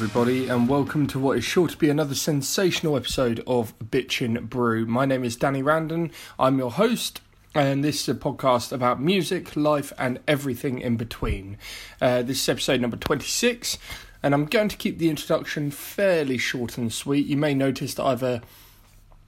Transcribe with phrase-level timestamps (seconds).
[0.00, 4.86] Everybody, and welcome to what is sure to be another sensational episode of Bitchin' Brew.
[4.86, 6.12] My name is Danny Randon.
[6.38, 7.20] I'm your host,
[7.52, 11.58] and this is a podcast about music, life, and everything in between.
[12.00, 13.76] Uh, this is episode number 26,
[14.22, 17.26] and I'm going to keep the introduction fairly short and sweet.
[17.26, 18.40] You may notice that I've a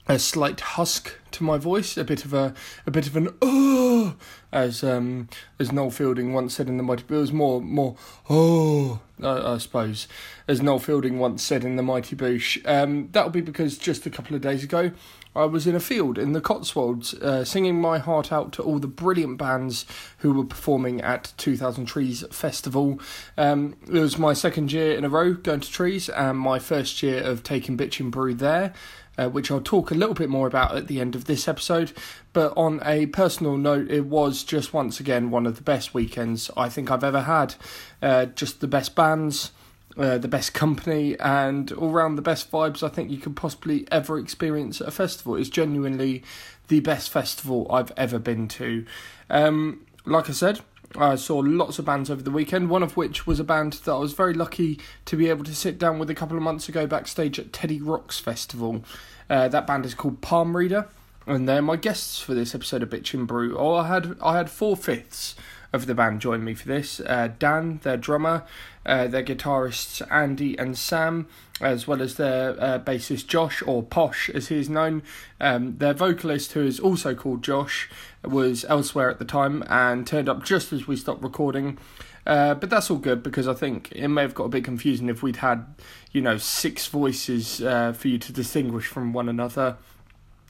[0.07, 2.53] a slight husk to my voice, a bit of a
[2.85, 4.15] a bit of an oh,
[4.51, 7.31] as um as Noel Fielding once said in the Mighty Boosh.
[7.31, 7.95] More more
[8.29, 10.07] oh, I, suppose,
[10.47, 12.61] as Noel Fielding once said in the Mighty Boosh.
[12.67, 14.91] Um, that'll be because just a couple of days ago.
[15.33, 18.79] I was in a field in the Cotswolds uh, singing my heart out to all
[18.79, 19.85] the brilliant bands
[20.17, 22.99] who were performing at 2000 Trees Festival.
[23.37, 27.01] Um, it was my second year in a row going to Trees and my first
[27.01, 28.73] year of taking Bitchin' Brew there
[29.17, 31.93] uh, which I'll talk a little bit more about at the end of this episode.
[32.33, 36.49] But on a personal note, it was just once again one of the best weekends
[36.55, 37.55] I think I've ever had.
[38.01, 39.51] Uh, just the best bands.
[39.97, 43.85] Uh, the best company and all around the best vibes I think you could possibly
[43.91, 45.35] ever experience at a festival.
[45.35, 46.23] It's genuinely
[46.69, 48.85] the best festival I've ever been to.
[49.29, 50.61] Um, like I said,
[50.97, 53.91] I saw lots of bands over the weekend, one of which was a band that
[53.91, 56.67] I was very lucky to be able to sit down with a couple of months
[56.67, 58.83] ago backstage at Teddy Rocks Festival.
[59.29, 60.87] Uh, that band is called Palm Reader,
[61.25, 63.57] and they're my guests for this episode of Bitchin' Brew.
[63.57, 65.35] Oh, I had I had four fifths
[65.73, 66.99] of the band join me for this.
[66.99, 68.43] Uh, Dan, their drummer,
[68.85, 71.27] uh, their guitarists Andy and Sam,
[71.61, 75.03] as well as their uh, bassist Josh, or Posh as he is known.
[75.39, 77.89] Um, their vocalist, who is also called Josh,
[78.23, 81.77] was elsewhere at the time and turned up just as we stopped recording.
[82.25, 85.09] Uh, but that's all good because I think it may have got a bit confusing
[85.09, 85.65] if we'd had,
[86.11, 89.77] you know, six voices uh, for you to distinguish from one another.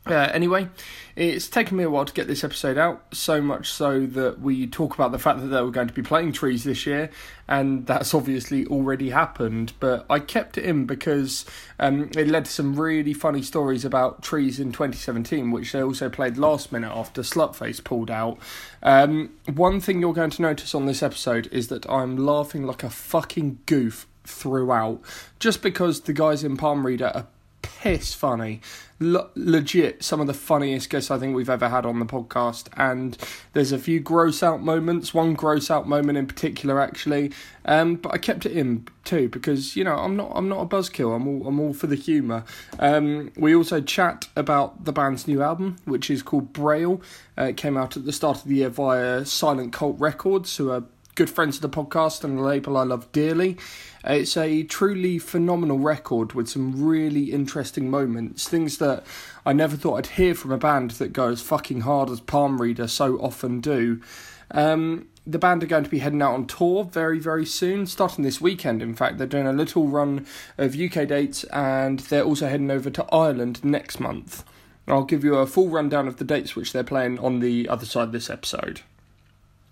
[0.03, 0.67] Uh, anyway,
[1.15, 4.65] it's taken me a while to get this episode out, so much so that we
[4.65, 7.11] talk about the fact that they were going to be playing trees this year,
[7.47, 9.73] and that's obviously already happened.
[9.79, 11.45] But I kept it in because
[11.79, 16.09] um, it led to some really funny stories about trees in 2017, which they also
[16.09, 18.39] played last minute after Slutface pulled out.
[18.81, 22.81] Um, one thing you're going to notice on this episode is that I'm laughing like
[22.81, 24.99] a fucking goof throughout,
[25.37, 27.27] just because the guys in Palm Reader are
[27.61, 28.61] piss funny.
[28.99, 32.67] legit, some of the funniest guests I think we've ever had on the podcast.
[32.77, 33.17] And
[33.53, 37.31] there's a few gross out moments, one gross out moment in particular, actually.
[37.65, 40.65] Um, but I kept it in too because you know I'm not I'm not a
[40.65, 41.15] buzzkill.
[41.15, 42.43] I'm all I'm all for the humour.
[42.79, 47.01] Um, we also chat about the band's new album, which is called Braille.
[47.37, 50.69] Uh, it came out at the start of the year via Silent Cult Records, who
[50.71, 50.83] are
[51.21, 53.55] good friends of the podcast and a label I love dearly.
[54.03, 59.05] It's a truly phenomenal record with some really interesting moments, things that
[59.45, 62.87] I never thought I'd hear from a band that goes fucking hard as Palm Reader
[62.87, 64.01] so often do.
[64.49, 68.23] Um, the band are going to be heading out on tour very, very soon, starting
[68.23, 68.81] this weekend.
[68.81, 70.25] In fact, they're doing a little run
[70.57, 74.43] of UK dates and they're also heading over to Ireland next month.
[74.87, 77.85] I'll give you a full rundown of the dates which they're playing on the other
[77.85, 78.81] side of this episode.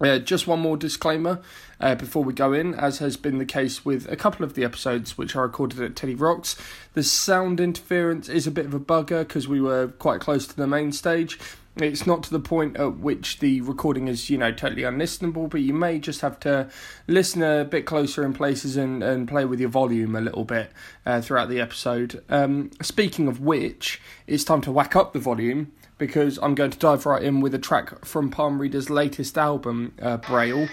[0.02, 1.42] Uh, just one more disclaimer
[1.82, 4.64] uh, before we go in, as has been the case with a couple of the
[4.64, 6.56] episodes which are recorded at Teddy Rocks.
[6.94, 10.56] The sound interference is a bit of a bugger because we were quite close to
[10.56, 11.38] the main stage.
[11.76, 15.62] It's not to the point at which the recording is, you know, totally unlistenable, but
[15.62, 16.70] you may just have to
[17.08, 20.72] listen a bit closer in places and, and play with your volume a little bit
[21.06, 22.24] uh, throughout the episode.
[22.30, 26.80] Um, speaking of which, it's time to whack up the volume because I'm going to
[26.80, 30.68] dive right in with a track from Palm Reader's latest album, uh, Braille.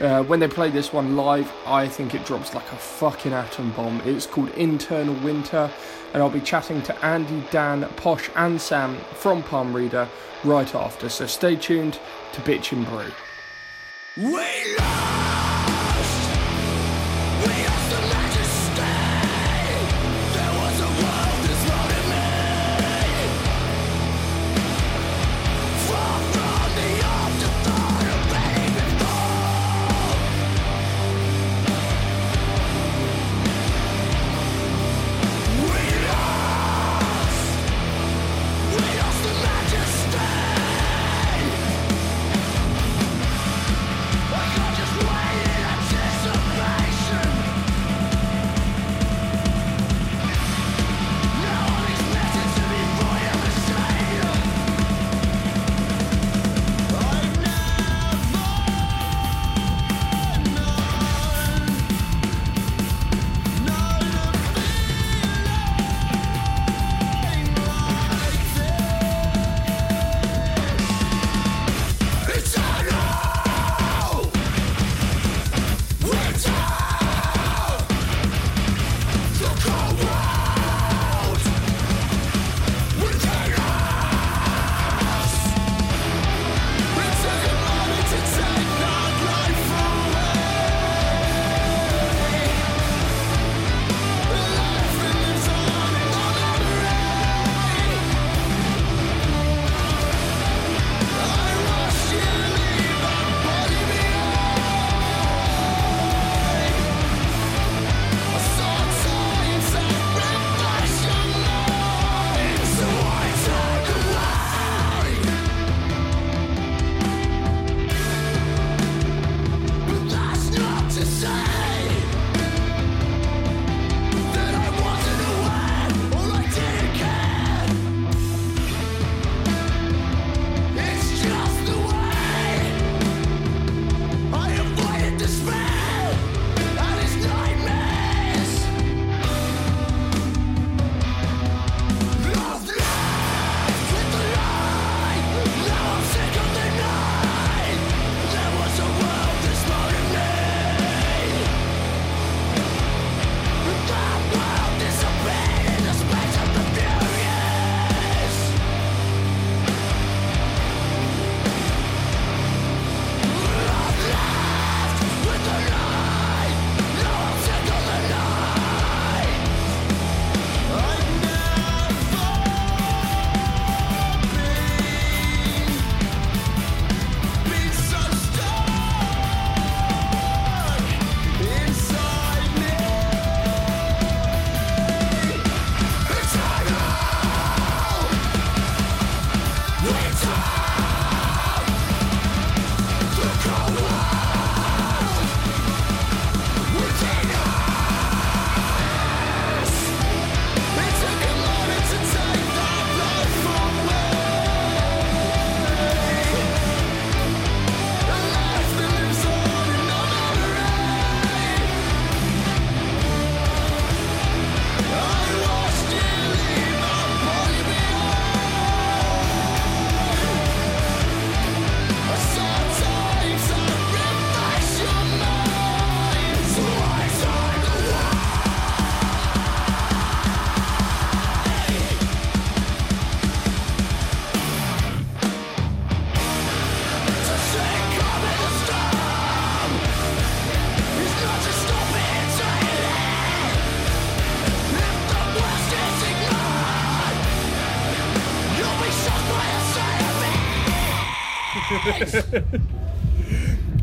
[0.00, 3.72] Uh, when they play this one live, I think it drops like a fucking atom
[3.72, 4.00] bomb.
[4.04, 5.68] It's called Internal Winter,
[6.12, 10.08] and I'll be chatting to Andy, Dan, Posh, and Sam from Palm Reader
[10.44, 11.08] right after.
[11.08, 11.98] So stay tuned
[12.34, 13.10] to Bitchin' Brew.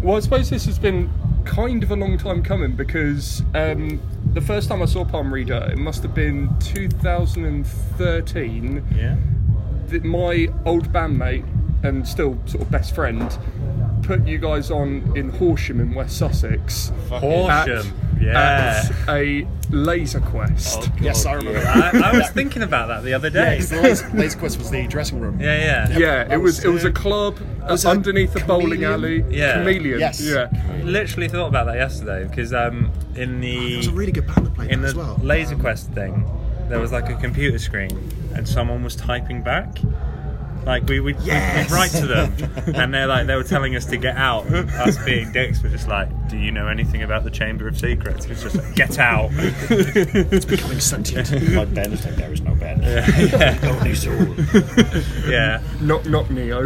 [0.01, 1.09] Well, I suppose this has been
[1.45, 4.01] kind of a long time coming because um,
[4.33, 8.85] the first time I saw Palm Reader, it must have been 2013.
[8.95, 9.15] Yeah.
[9.87, 11.45] That my old bandmate
[11.83, 13.37] and still sort of best friend
[14.03, 16.91] put you guys on in Horsham in West Sussex.
[17.09, 17.87] Horsham.
[17.87, 18.83] At, Yeah.
[18.87, 20.89] at a laser quest.
[21.01, 23.59] Yes, I remember I, I was thinking about that the other day.
[23.61, 25.39] The laser, laser quest was the dressing room.
[25.39, 25.97] Yeah, yeah.
[25.97, 27.37] Yeah, it was was, it was a club
[27.71, 29.23] was it underneath a bowling alley.
[29.29, 29.53] Yeah.
[29.59, 29.99] Chameleon.
[29.99, 30.21] Yes.
[30.21, 30.49] Yeah.
[30.83, 34.45] Literally thought about that yesterday because um, in the There was a really good band
[34.45, 35.19] that played in that the as well.
[35.21, 36.25] Laser Um, Quest thing,
[36.69, 37.91] there was like a computer screen
[38.35, 39.77] and someone was typing back.
[40.65, 41.69] Like we we Yes.
[41.69, 42.33] we write to them,
[42.75, 44.45] and they're like they were telling us to get out.
[44.51, 48.25] Us being dicks we're just like, "Do you know anything about the Chamber of Secrets?"
[48.25, 51.31] It's just like, "Get out." It's becoming sentient.
[51.55, 52.81] Like Ben was like, there is no Ben.
[52.83, 54.13] yeah, Only Saul.
[55.29, 56.63] yeah, Knock knock Neo.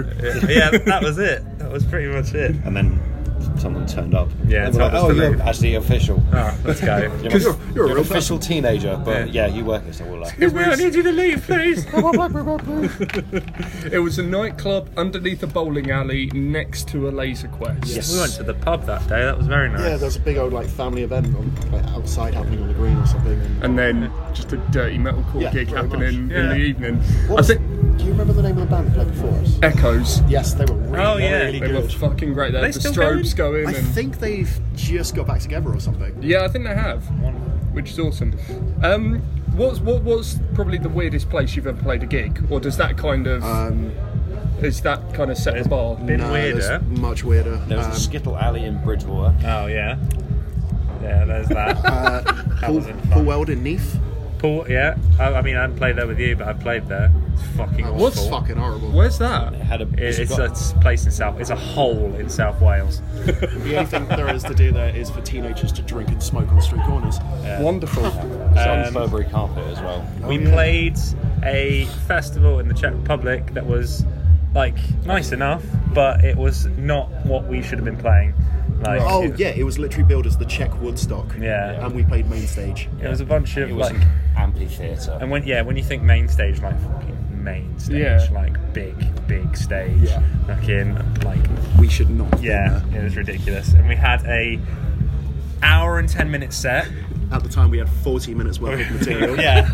[0.48, 0.72] yeah.
[0.72, 1.44] That was it.
[1.60, 2.56] That was pretty much it.
[2.65, 3.00] And then
[3.60, 4.30] someone turned up.
[4.48, 6.22] Yeah, And we're like, oh, to you're actually official.
[6.34, 6.98] Oh, let's go.
[6.98, 9.48] You're, Because an- you're- you're a an real official teenager, but Yeah.
[9.48, 9.56] yeah.
[9.56, 10.36] you work as a all like.
[10.39, 11.86] It was, you to leave, please.
[13.92, 17.86] it was a nightclub underneath a bowling alley next to a laser quest.
[17.88, 18.13] Yes.
[18.13, 19.22] We went to the pub that day.
[19.24, 19.82] That was very nice.
[19.82, 22.74] Yeah, there was a big old like family event on, like, outside happening on the
[22.74, 23.39] green or something.
[23.39, 26.36] And, And then just a dirty metalcore Yeah, gig happening much.
[26.38, 26.96] in the evening.
[27.28, 27.62] What I think
[27.98, 29.60] do you remember the name of the band that played before us?
[29.62, 30.22] Echoes.
[30.30, 31.38] Yes, they were really, Oh, yeah.
[31.44, 32.54] really They were fucking great.
[32.54, 33.49] They had they the strobes going.
[33.56, 36.15] I and, think they've just got back together or something.
[36.22, 37.03] yeah, I think they have,
[37.74, 38.38] which is awesome.
[38.84, 39.20] Um,
[39.56, 42.98] what's what was probably the weirdest place you've ever played a gig, or does that
[42.98, 43.91] kind of Um,
[44.62, 45.96] is that kind of set the bar?
[45.96, 46.60] Been no, weirder.
[46.60, 47.58] there's much weirder.
[47.68, 49.34] There was Um, a Skittle Alley in Bridgwater.
[49.46, 49.98] Oh yeah.
[51.01, 51.77] Yeah, there's that.
[51.86, 52.22] uh,
[52.62, 53.10] Paul, wasn't.
[53.12, 53.98] Paul Weld in Neath.
[54.39, 54.96] Paul, yeah.
[55.19, 57.12] I, I mean, I hadn't played there with you, but I played there.
[57.34, 58.05] It's fucking That awful.
[58.05, 58.89] was fucking horrible.
[58.89, 59.53] Where's that?
[59.53, 59.88] It had a.
[59.89, 61.39] It- it's it's got- a place in South.
[61.39, 63.01] It's a hole in South Wales.
[63.29, 66.50] The only thing there is to do there is for teenagers to drink and smoke
[66.51, 67.19] on street corners.
[67.60, 68.05] Wonderful.
[68.05, 68.15] it's
[68.65, 70.05] on um, Burberry carpet as well.
[70.24, 70.51] we yeah.
[70.51, 70.98] played
[71.43, 74.05] a festival in the Czech Republic that was
[74.55, 78.34] like nice enough, but it was not what we should have been playing.
[78.81, 81.36] Like, Oh it, yeah, it was literally billed as the Czech Woodstock.
[81.39, 81.86] Yeah.
[81.86, 82.88] and we played main stage.
[83.01, 84.01] it was a bunch of It was like,
[84.38, 85.17] amphitheatre.
[85.19, 88.27] and when yeah, when you think main stage, like fucking main stage, Yeah.
[88.31, 88.95] like big
[89.27, 90.21] big stage, Yeah.
[90.48, 91.39] fucking like
[91.77, 92.41] We should not.
[92.41, 93.74] Yeah, it was ridiculous.
[93.74, 94.59] And we had a
[95.62, 96.88] hour and ten minute set.
[97.31, 99.38] At the time, we had 40 minutes worth of material.
[99.39, 99.69] yeah.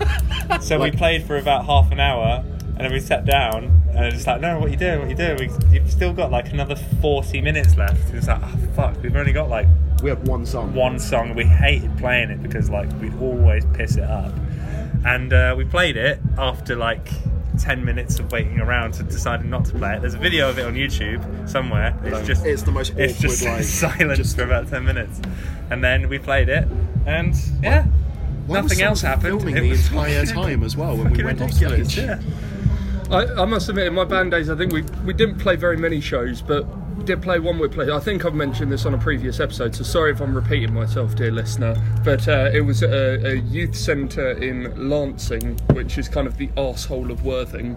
[0.62, 2.44] So Like- we played for about half an hour,
[2.76, 5.00] and then we sat down, and it's like, no, what are you doing?
[5.00, 5.52] What are you doing?
[5.72, 8.14] We, you've still got like another forty minutes left.
[8.14, 9.68] It's like, oh fuck, we've only got like
[10.04, 10.74] We had one song.
[10.74, 11.34] one song.
[11.36, 14.34] We hated playing it because like we'd always piss it up,
[15.06, 17.08] and uh, we played it after like.
[17.58, 20.02] 10 minutes of waiting around to deciding not to play it.
[20.02, 21.98] There's a video of it on YouTube somewhere.
[22.04, 25.22] It's just It's the most it's awkward, just like, silence just- for about 10 minutes
[25.70, 26.68] and then we played it
[27.06, 27.34] and
[27.64, 27.84] yeah
[28.46, 31.48] Why nothing else happened Filming It the entire time as well when we went off
[31.54, 32.06] ridiculous, stage.
[32.06, 32.20] yeah.
[33.12, 35.78] I, I must admit, in my band days, I think we we didn't play very
[35.78, 36.66] many shows, but
[37.06, 37.90] did play one we played.
[37.90, 41.16] I think I've mentioned this on a previous episode, so sorry if I'm repeating myself,
[41.16, 41.76] dear listener.
[42.04, 46.38] But uh, it was at a, a youth centre in Lancing, which is kind of
[46.38, 47.76] the arsehole of Worthing,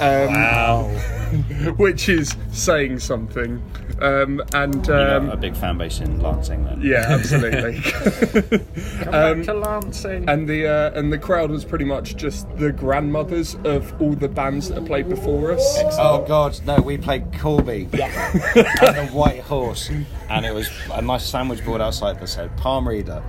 [0.00, 0.82] um, wow
[1.76, 3.62] which is saying something.
[4.00, 6.80] Um, and You got um, a big fan base in Lancing then.
[6.82, 7.80] yeah, absolutely.
[9.04, 12.72] Come um, to Lancing and the uh, and the crowd was pretty much just the
[12.72, 15.78] grandmothers of all the bands that have played before us.
[15.98, 16.80] Oh God, no!
[16.80, 18.32] We played Corby yeah.
[18.54, 19.90] and the White Horse,
[20.28, 23.22] and it was a nice sandwich board outside that said Palm Reader,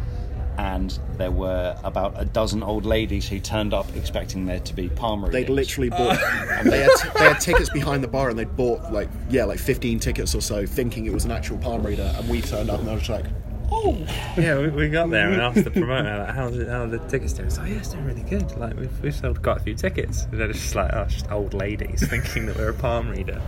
[0.57, 4.89] and there were about a dozen old ladies who turned up expecting there to be
[4.89, 5.33] palm readers.
[5.33, 6.17] They'd literally bought.
[6.63, 9.99] they had they had tickets behind the bar, and they'd bought like yeah, like 15
[9.99, 12.13] tickets or so, thinking it was an actual palm reader.
[12.15, 13.25] And we turned up, and I was like,
[13.71, 13.97] oh,
[14.37, 16.99] yeah we, we got there and asked the promoter like, how's it how are the
[17.07, 19.59] tickets doing it's like yeah it's doing really good like we've, we've sold quite a
[19.61, 22.69] few tickets and then it's just like oh it's just old ladies thinking that we're
[22.69, 23.41] a palm reader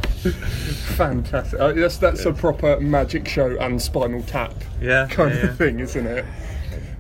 [0.95, 1.60] Fantastic.
[1.60, 5.55] Uh, that's that's a proper magic show and Spinal Tap yeah kind yeah, of yeah.
[5.55, 6.25] thing, isn't it?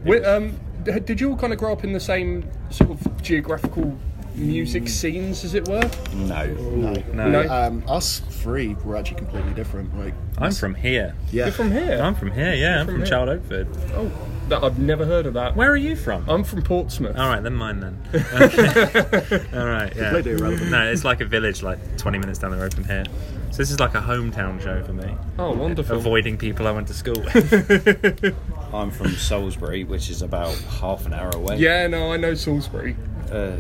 [0.03, 3.97] Wi- um, did you all kind of grow up in the same sort of geographical
[4.35, 5.89] music scenes, as it were?
[6.15, 6.45] no.
[6.47, 7.49] no, no, No.
[7.53, 9.97] Um, us three were actually completely different.
[9.97, 11.99] Like, I'm from here yeah, You're from here.
[12.01, 13.09] I'm from here yeah I'm From from, here.
[13.09, 14.11] Child Okeford oh,
[14.49, 15.55] that, I've never heard of that.
[15.55, 17.15] where are you from I'm from Portsmouth.
[17.17, 18.01] All right, then mine then.
[18.33, 19.45] Okay.
[19.53, 20.09] All right, yeah.
[20.09, 20.71] Completely irrelevant.
[20.71, 23.05] No, it's like a village, like 20 minutes down the road from here.
[23.53, 25.15] So this is like a hometown show for me.
[25.37, 25.95] Oh, wonderful.
[25.97, 28.35] Avoiding people I went to school with.
[28.73, 31.57] I'm from Salisbury, which is about half an hour away.
[31.57, 32.95] Yeah, no, I know Salisbury.
[33.31, 33.57] Uh,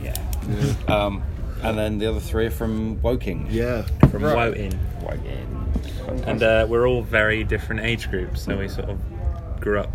[0.00, 0.14] yeah.
[0.86, 1.24] Um,
[1.64, 3.48] and then the other three are from Woking.
[3.50, 3.82] Yeah.
[4.08, 4.50] from Right.
[4.50, 4.78] Woking.
[5.02, 6.22] Woking.
[6.24, 9.00] And uh, we're all very different age groups, so we sort of
[9.60, 9.90] grew up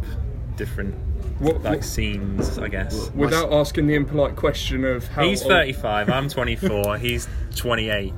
[0.57, 0.95] different
[1.39, 3.09] What- like what- scenes, I guess.
[3.15, 8.13] Without asking the impolite question of how He's old- 35, I'm 24, he's 28.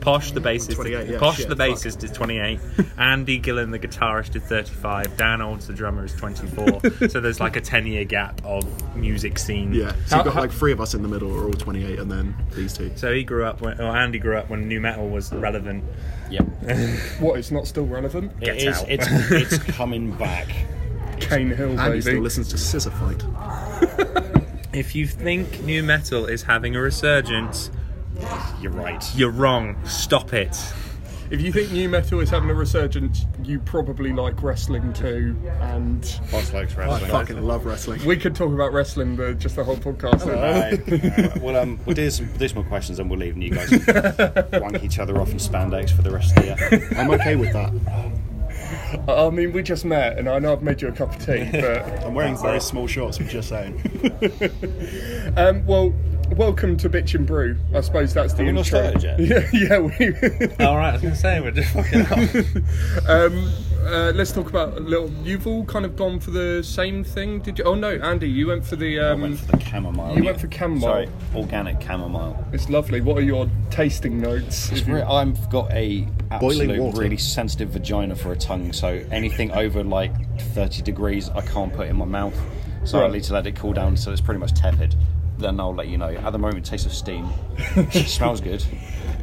[0.00, 1.70] Posh the bassist, 28, yeah, Posh shit, the fuck.
[1.70, 2.60] bassist is 28.
[2.98, 5.16] Andy Gillen the guitarist is 35.
[5.16, 6.80] Dan Olds the drummer is 24.
[7.08, 8.64] so there's like a 10 year gap of
[8.96, 9.72] music scene.
[9.72, 9.92] Yeah.
[10.06, 11.98] So How- you've got how- like three of us in the middle, are all 28,
[11.98, 12.90] and then these two.
[12.96, 15.84] So he grew up when, or Andy grew up when nu metal was relevant.
[16.30, 16.46] Yep.
[17.20, 17.38] What?
[17.38, 18.32] It's not still relevant.
[18.40, 18.78] It Get is.
[18.78, 18.88] out.
[18.90, 20.46] It's it's coming back.
[21.20, 22.22] Cane Hill, Andy still baby.
[22.22, 23.22] listens to Scissor Fight.
[24.72, 27.70] If you think nu metal is having a resurgence,
[28.60, 29.04] You're right.
[29.14, 29.76] you're wrong.
[29.84, 30.56] Stop it.
[31.30, 36.00] If you think nu metal is having a resurgence, you probably like wrestling too, and
[36.30, 37.10] Boss likes I wrestling.
[37.10, 38.02] fucking love wrestling.
[38.06, 40.24] we could talk about wrestling the, just the whole podcast.
[40.24, 41.36] Right.
[41.42, 43.68] well, um, we'll do some, do some more questions and we'll leave, and you guys
[43.68, 46.88] can wank each other off in spandex for the rest of the year.
[46.96, 47.74] I'm okay with that.
[49.06, 51.48] I mean, we just met, and I know I've made you a cup of tea,
[51.52, 53.74] but I'm wearing very small shorts, I'm just saying.
[55.36, 55.92] um, well,
[56.38, 57.56] welcome to Bitchin' Brew.
[57.74, 58.90] I suppose that's the Have we not intro.
[58.92, 59.18] started yet?
[59.52, 59.78] Yeah, yeah.
[59.78, 63.08] We, All right, I was going to say we're just fucking up.
[63.08, 63.52] um,
[63.84, 65.10] uh, let's talk about a little.
[65.24, 67.64] You've all kind of gone for the same thing, did you?
[67.64, 69.00] Oh no, Andy, you went for the.
[69.00, 70.16] I Um, went for the chamomile.
[70.16, 70.80] you went for chamomile.
[70.80, 72.46] Sorry, organic chamomile.
[72.52, 73.00] It's lovely.
[73.00, 74.70] What are your tasting notes?
[74.70, 76.06] It's If you- I've got a
[76.40, 80.12] Boiling absolute really sensitive vagina for a tongue, so anything over like
[80.52, 82.34] 30 degrees, I can't put in my mouth.
[82.84, 84.94] So I need to let it cool down, so it's pretty much tepid.
[85.38, 86.08] Then I'll let you know.
[86.08, 87.28] At the moment, it tastes of steam.
[87.76, 88.64] it smells good.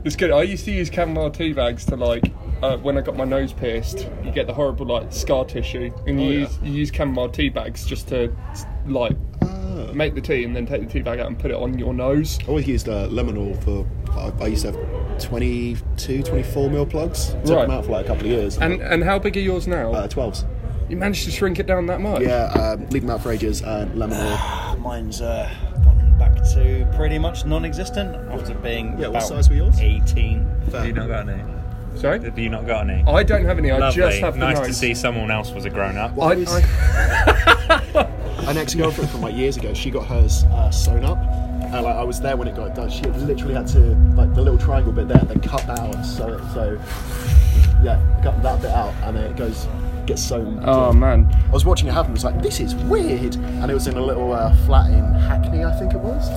[0.03, 0.31] It's good.
[0.31, 2.23] I used to use chamomile tea bags to like
[2.61, 4.07] uh, when I got my nose pierced.
[4.23, 6.39] You get the horrible like scar tissue, and you Oh, yeah.
[6.39, 8.33] use you use chamomile tea bags just to
[8.87, 9.91] like Ah.
[9.93, 11.93] make the tea and then take the tea bag out and put it on your
[11.93, 12.39] nose.
[12.43, 13.85] I always used uh, Lemonol for.
[14.11, 17.29] I, I used to have 22, 24 mil plugs.
[17.29, 17.61] Took Right.
[17.63, 18.57] them out for like a couple of years.
[18.57, 19.91] And and how big are yours now?
[19.91, 20.45] uh, 12s.
[20.89, 22.21] you managed to shrink it down that much?
[22.21, 24.79] Yeah, um, leave them out for ages and Lemonol.
[24.85, 25.74] Mine's uh, gone back
[26.53, 29.79] to pretty much non-existent after being Yeah, what about size were yours?
[29.79, 30.45] 18.
[30.71, 31.41] Have you not got any?
[31.95, 32.21] Sorry.
[32.23, 33.03] Have you not got any?
[33.07, 33.71] I don't have any.
[33.71, 34.01] I Lovely.
[34.01, 34.67] just have the nice nose.
[34.67, 36.13] to see someone else was a grown up.
[36.13, 38.09] Well, I I- I-
[38.49, 39.73] an ex-girlfriend from like years ago.
[39.73, 42.89] She got hers uh, sewn up, and like I was there when it got done.
[42.89, 43.79] She literally had to
[44.15, 46.43] like the little triangle bit there, then cut that out and sew it.
[46.53, 46.79] So
[47.81, 49.65] yeah, cut that bit out, and then it goes
[50.05, 50.59] gets sewn.
[50.63, 51.27] oh man.
[51.47, 52.11] I was watching it happen.
[52.11, 55.03] I was like, this is weird, and it was in a little uh, flat in
[55.13, 56.29] Hackney, I think it was.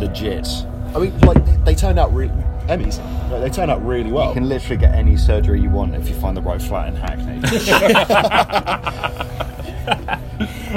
[0.00, 0.46] Legit.
[0.94, 2.32] I mean, like they, they turned out really
[2.66, 2.98] Emmys.
[3.30, 4.28] Like, they turned out really well.
[4.28, 6.96] You can literally get any surgery you want if you find the right flat in
[6.96, 7.40] Hackney.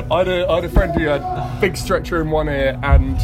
[0.10, 2.80] I had, a, I had a friend who had a big stretcher in one ear
[2.84, 3.16] and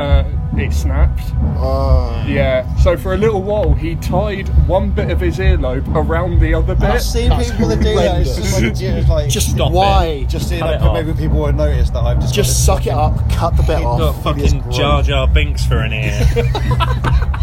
[0.00, 0.24] uh,
[0.62, 1.20] it snapped.
[1.58, 2.72] Uh, Yeah.
[2.76, 6.74] So for a little while, he tied one bit of his earlobe around the other
[6.74, 6.84] bit.
[6.90, 8.20] I've seen That's people that do that.
[8.22, 10.24] It's just like, yeah, it's like just Stop why?
[10.24, 10.94] just see Cut like it off.
[10.94, 14.00] maybe people won't notice that I've just Just suck it up, cut the bit Got
[14.00, 14.22] off.
[14.22, 16.26] fucking Jar Jar Binks for an ear.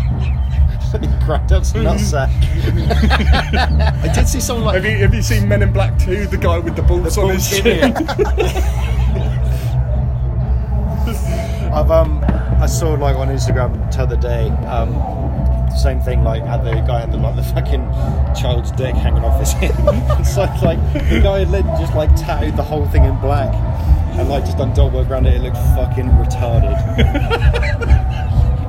[1.24, 2.32] Granddad's nutsack.
[4.04, 6.26] I did see someone like Have you have you seen Men in Black 2?
[6.28, 7.94] The guy with the balls on his balls chin.
[11.72, 12.20] I've um
[12.60, 14.94] I saw like on Instagram the other day um
[15.78, 17.82] same thing like had the guy had the like the fucking
[18.36, 19.74] child's dick hanging off his head.
[20.26, 23.54] so it's like the guy had just like tattooed the whole thing in black
[24.18, 25.36] and like just done dot work around it.
[25.36, 26.76] It looked fucking retarded.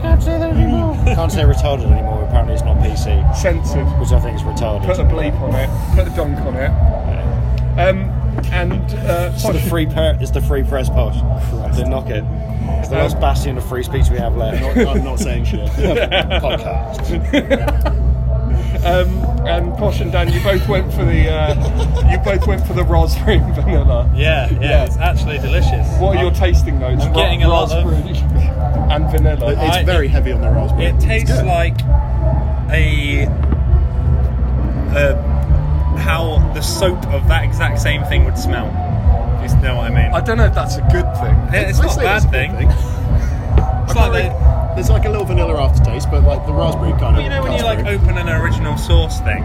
[0.00, 0.94] You can't say that anymore.
[1.14, 2.24] Can't say retarded anymore.
[2.24, 3.86] Apparently it's not PC, Censored.
[4.00, 4.86] which I think is retarded.
[4.86, 5.68] Put a bleep on it.
[5.94, 6.70] Put a donk on it.
[7.78, 8.08] Um,
[8.50, 8.72] and
[9.06, 11.18] uh, It's the free per- it's the free press posh.
[11.76, 12.24] To knock it.
[12.90, 14.60] It's the last bastion of free speech we have left.
[14.76, 15.68] I'm not saying shit.
[15.70, 16.98] Podcast.
[18.84, 22.72] um, and Posh and Dan, you both went for the uh, you both went for
[22.72, 24.10] the raspberry and vanilla.
[24.16, 25.86] yeah, yeah, it's actually delicious.
[26.00, 27.04] What are your tasting notes?
[27.04, 28.18] I'm getting a lot of- raspberry
[28.92, 29.52] and vanilla.
[29.52, 30.86] It's I- very heavy on the raspberry.
[30.86, 31.80] It tastes like
[32.72, 33.26] a,
[34.96, 35.14] uh
[35.98, 38.66] how the soap of that exact same thing would smell.
[39.44, 40.12] If you know what I mean?
[40.12, 41.34] I don't know if that's a good thing.
[41.54, 42.68] It- it's I'd not a bad it's a good thing.
[43.86, 44.34] It's like think
[44.76, 47.22] there's like a little vanilla aftertaste, but like the raspberry kind of.
[47.22, 49.42] you know when you like open an original sauce thing,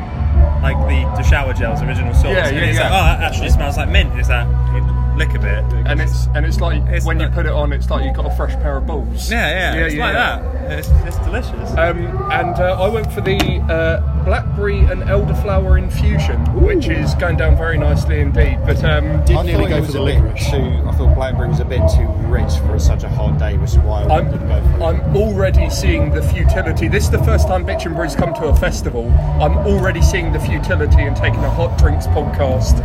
[0.62, 2.84] like the, the shower gel's original sauce, Yeah, and yeah, it's yeah.
[2.84, 4.17] like, oh, that actually smells like mint.
[4.19, 4.81] Is that you
[5.17, 5.63] lick a bit?
[5.88, 8.27] And it's and it's like It's when you put it on, it's like you've got
[8.31, 9.31] a fresh pair of balls.
[9.31, 10.41] yeah, yeah, Yeah, it's yeah, like yeah.
[10.67, 10.79] that.
[10.79, 11.71] It's, it's delicious.
[11.71, 11.97] Um,
[12.31, 17.55] and uh, I went for the uh, blackberry and elderflower infusion, which is going down
[17.55, 18.59] very nicely indeed.
[18.65, 20.49] But um, I nearly thought go for the a licorice.
[20.49, 20.57] too.
[20.88, 23.77] I thought blackberry was a bit too rich for such a hot day, which is
[23.79, 24.83] why I I'm, didn't go for it.
[24.83, 26.88] I'm already seeing the futility.
[26.88, 29.09] This is the first time Bitchin' Brew's come to a festival.
[29.39, 32.75] I'm already seeing the futility in taking a hot drinks podcast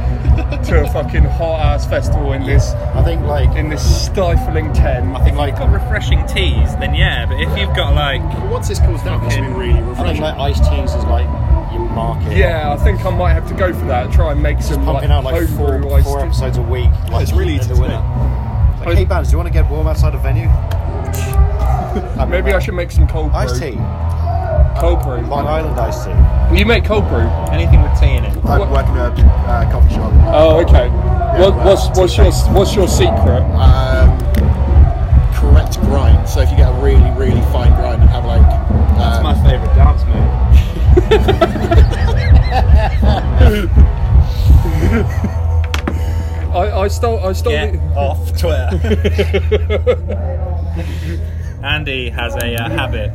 [0.67, 5.17] to a fucking hot ass festival in this I think like in this stifling ten.
[5.17, 7.25] I think like got refreshing teas, then yeah.
[7.27, 9.89] But if you've got like Once this cools down, this will be really I think
[9.89, 10.23] refreshing.
[10.23, 11.30] like iced teas is like
[11.73, 12.37] your market.
[12.37, 14.13] Yeah, I think I might have to go for that.
[14.13, 16.91] Try and make some like pumping out like four, four episodes a week.
[17.11, 17.97] Like it's really in easy the to winter.
[17.97, 20.49] I- Like, hey bands, do you want to get warm outside a venue?
[22.31, 23.41] Maybe I should make some cold brew.
[23.41, 23.77] Iced tea,
[24.81, 25.21] Cold brew.
[25.27, 26.59] Long Island iced tea.
[26.59, 27.27] You make cold brew.
[27.51, 28.37] anything with tea in it.
[28.45, 29.11] I work in a
[29.47, 30.13] uh, coffee shop.
[30.33, 30.89] Oh, okay.
[30.89, 33.43] what, well, what's what's your what's your secret?
[33.59, 34.17] Um,
[35.35, 36.29] correct grind.
[36.29, 38.43] So if you get a really, really fine grind and have like.
[38.97, 40.40] That's Um, my favourite dance move.
[46.53, 47.81] I, I stole I stole Get it.
[47.97, 48.71] off Twitter.
[51.63, 53.11] Andy has a uh, habit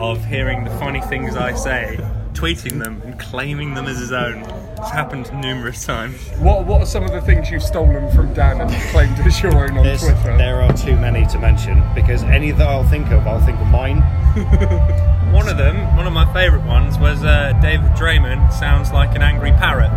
[0.00, 1.98] of hearing the funny things I say,
[2.32, 4.42] tweeting them, and claiming them as his own.
[4.78, 6.16] It's happened numerous times.
[6.38, 9.52] What what are some of the things you've stolen from Dan and claimed as your
[9.58, 10.36] own on There's, Twitter?
[10.38, 13.66] there are too many to mention because any that I'll think of, I'll think of
[13.66, 13.98] mine.
[15.32, 19.22] One of them, one of my favourite ones, was uh, David Draiman sounds like an
[19.22, 19.90] angry parrot,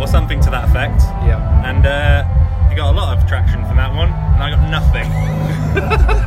[0.00, 1.02] or something to that effect.
[1.26, 1.38] Yeah.
[1.64, 6.16] And uh, he got a lot of traction from that one, and I got nothing.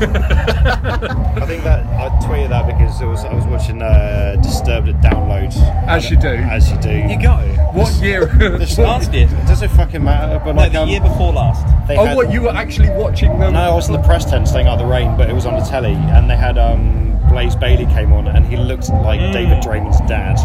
[0.00, 1.42] Cunt.
[1.42, 5.00] I think that I tweeted that because it was I was watching uh, Disturbed at
[5.00, 5.56] downloads.
[5.86, 6.28] As you do.
[6.28, 6.90] As you do.
[6.92, 7.56] You got it.
[7.74, 8.26] What year?
[8.58, 9.26] This Last year.
[9.46, 10.38] Does it fucking matter?
[10.44, 11.64] But No, like the um, year before last.
[11.88, 13.52] they oh, had- what you were actually watching them?
[13.54, 15.46] No, I was in the press tent staying out of the rain, but it was
[15.46, 19.20] on the telly, and they had um, Blaze Bayley came on, and he looked like
[19.20, 19.32] Mm.
[19.32, 20.36] David Draiman's dad.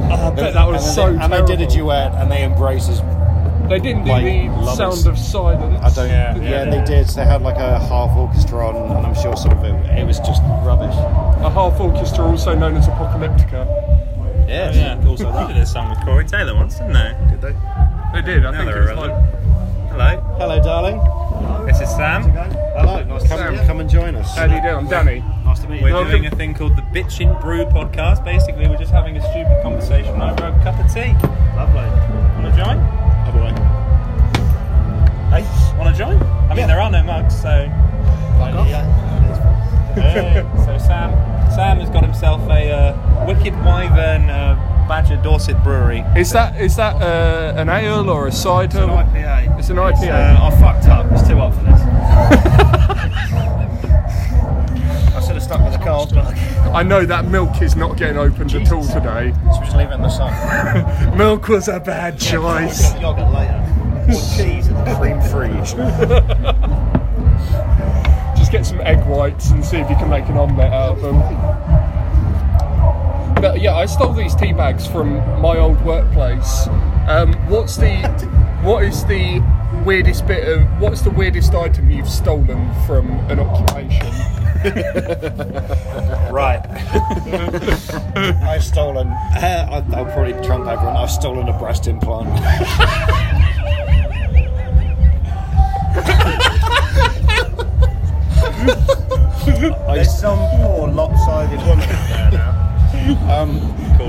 [0.00, 2.42] Oh, I bet that was and so they, And they did a duet, and they
[2.44, 3.00] embraced his.
[3.68, 4.76] They didn't do like, the lovers.
[4.78, 5.80] sound of silence.
[5.82, 6.08] I don't.
[6.08, 6.64] Yeah, Yeah, yeah.
[6.70, 7.06] they did.
[7.08, 10.18] They had like a half orchestra on, and I'm sure some of it it was
[10.20, 10.94] just rubbish.
[10.96, 13.66] A half orchestra, also known as Apocalyptica.
[14.48, 15.08] Yeah, Oh, yeah.
[15.08, 17.14] Also, they did a song with Corey Taylor once, didn't they?
[17.30, 17.52] Did they?
[18.14, 18.46] They did.
[18.46, 19.20] I Now think it they're was irrelevant.
[19.98, 20.18] like.
[20.18, 20.98] Hello, Hello, darling.
[21.00, 21.66] Hello.
[21.66, 22.22] this is Sam.
[22.22, 23.02] Hello.
[23.04, 23.66] Nice to come, Sam.
[23.66, 24.34] come and join us.
[24.36, 24.68] How do you do?
[24.68, 25.20] I'm Danny.
[25.44, 25.84] Nice to meet you.
[25.84, 26.10] We're Welcome.
[26.12, 28.24] doing a thing called the Bitchin' Brew podcast.
[28.24, 31.12] Basically, we're just having a stupid conversation over a cup of tea.
[31.56, 32.42] Lovely.
[32.42, 32.97] Want to join?
[35.80, 36.22] Other want to join?
[36.50, 37.68] I mean, there are no mugs, so.
[39.94, 41.10] Hey, so Sam,
[41.50, 46.04] Sam has got himself a uh, Wicked Wyvern uh, Badger Dorset Brewery.
[46.16, 48.66] Is that is that uh, an ale or a cider?
[48.66, 49.58] It's an IPA.
[49.58, 50.38] It's an IPA.
[50.38, 51.06] Uh, I fucked up.
[51.12, 51.80] It's too hot for this.
[55.14, 56.36] I should have stuck with the Carlsberg.
[56.72, 59.32] I know that milk is not getting opened at all today.
[59.52, 61.16] Should we just leave it in the sun?
[61.18, 62.94] Milk was a bad choice.
[63.00, 63.64] Yogurt later.
[64.08, 64.68] Or cheese.
[64.96, 65.52] Cream free.
[68.36, 71.02] Just get some egg whites and see if you can make an omelette out of
[71.02, 71.18] them.
[73.40, 76.66] But yeah, I stole these tea bags from my old workplace.
[77.08, 77.96] Um, what's the
[78.62, 79.40] what is the
[79.84, 84.12] weirdest bit of what's the weirdest item you've stolen from an occupation?
[86.32, 86.60] Right.
[88.42, 89.08] I've stolen.
[89.08, 90.96] Uh, I'll, I'll probably trump everyone.
[90.96, 92.28] I've stolen a breast implant.
[99.94, 102.54] There's some poor lopsided woman there now.
[103.30, 103.60] Um,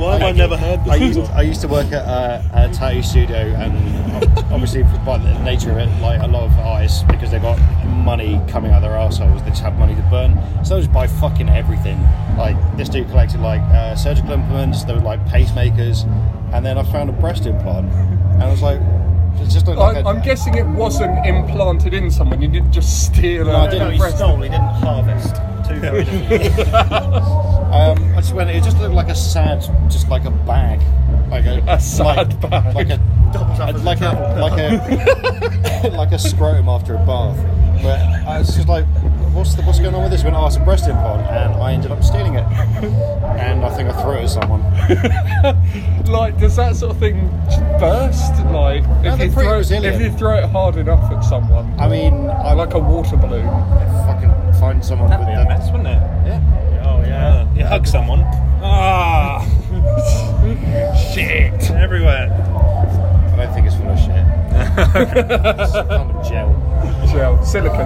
[0.01, 0.89] Why have I never heard this?
[0.89, 5.39] I used, I used to work at a, a tattoo studio, and obviously, by the
[5.43, 8.89] nature of it, like a lot of artists, because they've got money coming out of
[8.89, 10.37] their assholes, they just have money to burn.
[10.65, 12.01] So they just buy fucking everything.
[12.37, 16.05] Like this dude collected like uh, surgical implements, there were like pacemakers,
[16.53, 18.79] and then I found a breast implant, and I was like,
[19.35, 22.41] it just looked like I'm, a- I'm guessing it wasn't implanted in someone.
[22.41, 23.87] You didn't just steal No, I a didn't.
[23.87, 24.17] No, he breast.
[24.17, 25.35] stole, he didn't harvest.
[25.67, 26.03] Two very.
[27.69, 28.49] Um, I just went.
[28.49, 30.79] It just looked like a sad, just like a bag,
[31.29, 32.75] like a, A sad like, bag.
[32.75, 32.97] like a
[33.31, 37.37] Doubles up like a travel like a like a scrotum after a bath.
[37.83, 38.85] But I was just like,
[39.33, 40.23] what's the, what's going on with this?
[40.23, 42.43] When I asked a breast implant, and I ended up stealing it,
[43.39, 44.63] and I think I threw it at someone.
[46.09, 47.27] Like, does that sort of thing
[47.79, 48.33] burst?
[48.45, 49.95] Like, No, if, you throw, resilient.
[49.95, 53.45] if you throw it hard enough at someone, I mean, I like a water balloon.
[53.45, 56.01] If fucking find someone That'd with be a mess, wouldn't it?
[56.25, 56.81] yeah.
[56.83, 57.53] Oh, yeah.
[57.53, 58.21] You hug someone.
[58.63, 59.45] Ah,
[61.13, 61.69] Shit.
[61.71, 62.31] everywhere.
[63.33, 64.09] I don't think it's full of shit.
[64.09, 67.05] it's kind of gel.
[67.13, 67.85] Gel, silicon.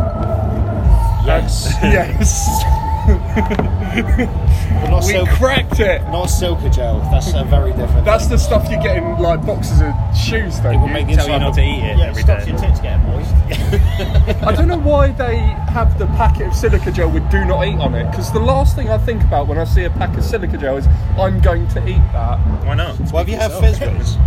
[1.26, 1.74] Yes.
[1.84, 2.64] Yes.
[3.06, 6.02] But not We silk, cracked it.
[6.04, 7.00] not silka gel.
[7.12, 8.06] That's a very different.
[8.06, 10.72] That's the stuff you get in like boxes of shoes, though.
[10.72, 12.52] It will make the Tell you not look- to eat it Yeah, it stops day.
[12.52, 13.34] your tits getting moist.
[14.44, 17.78] I don't know why they have the packet of silica gel with "do not eat"
[17.78, 18.10] on it.
[18.10, 20.78] Because the last thing I think about when I see a pack of silica gel
[20.78, 22.38] is I'm going to eat that.
[22.66, 22.98] Why not?
[23.12, 24.18] Well, have you had fizz whiz?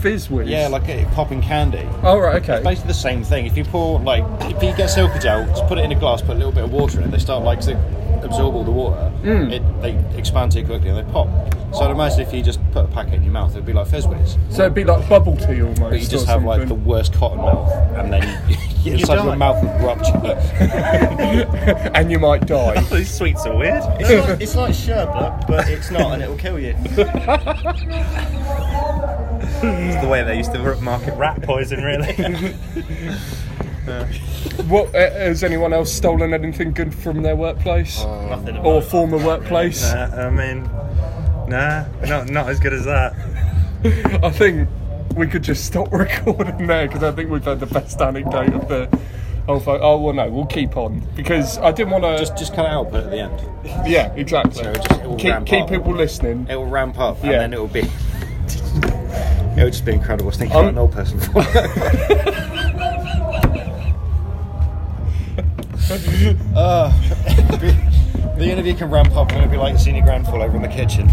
[0.00, 0.48] Fizz whiz.
[0.48, 1.86] Yeah, like a popping candy.
[2.02, 2.56] Oh right, okay.
[2.56, 3.46] It's basically the same thing.
[3.46, 6.22] If you pour like, if you get silka gel, just put it in a glass,
[6.22, 7.10] put a little bit of water in it.
[7.10, 7.76] They start like to
[8.24, 9.12] absorb all the water.
[9.22, 9.52] Mm.
[9.52, 11.28] It they expand too quickly and they pop.
[11.74, 13.88] So I'd imagine if you just put a packet in your mouth, it'd be like
[13.88, 14.38] fizz whiz.
[14.50, 15.80] So it'd be like bubble tea almost.
[15.80, 19.26] But you just or have like the worst cotton mouth, and then you, inside your
[19.26, 19.34] die.
[19.36, 20.16] mouth would rupture.
[21.94, 22.80] and you might die.
[22.84, 23.82] These sweets are weird.
[24.00, 26.74] It's like, it's like sherbet, but it's not, and it'll kill you.
[29.62, 32.12] It's the way they used to market rat poison, really.
[34.68, 38.84] what uh, has anyone else stolen anything good from their workplace Nothing or it.
[38.84, 39.82] former workplace?
[39.92, 40.62] nah, I mean,
[41.48, 43.14] nah, not not as good as that.
[44.22, 44.68] I think
[45.16, 48.68] we could just stop recording there because I think we've had the best anecdote of
[48.68, 48.98] the
[49.46, 49.78] whole thing.
[49.80, 52.18] Oh well, no, we'll keep on because I didn't want to.
[52.18, 53.88] just just cut it out, put at the end.
[53.90, 54.62] yeah, exactly.
[54.62, 56.46] So it just- it will keep keep people listening.
[56.50, 57.30] It will ramp up, Yeah.
[57.32, 57.88] and then it will be.
[59.58, 60.30] It would just be incredible.
[60.30, 61.18] Thinking Um, about an old person.
[66.56, 66.92] uh,
[68.36, 70.68] the interview can ramp up, and it'll be like seeing your grand over in the
[70.68, 71.08] kitchen.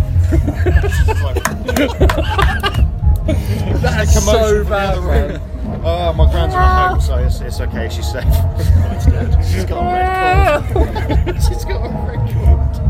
[3.82, 5.42] That's so Commotion from the bad, other man.
[5.84, 7.90] Oh, my grand's not home, so it's, it's okay.
[7.90, 8.24] She's safe.
[9.52, 10.88] She's got a red cold.
[11.48, 12.82] She's got a record.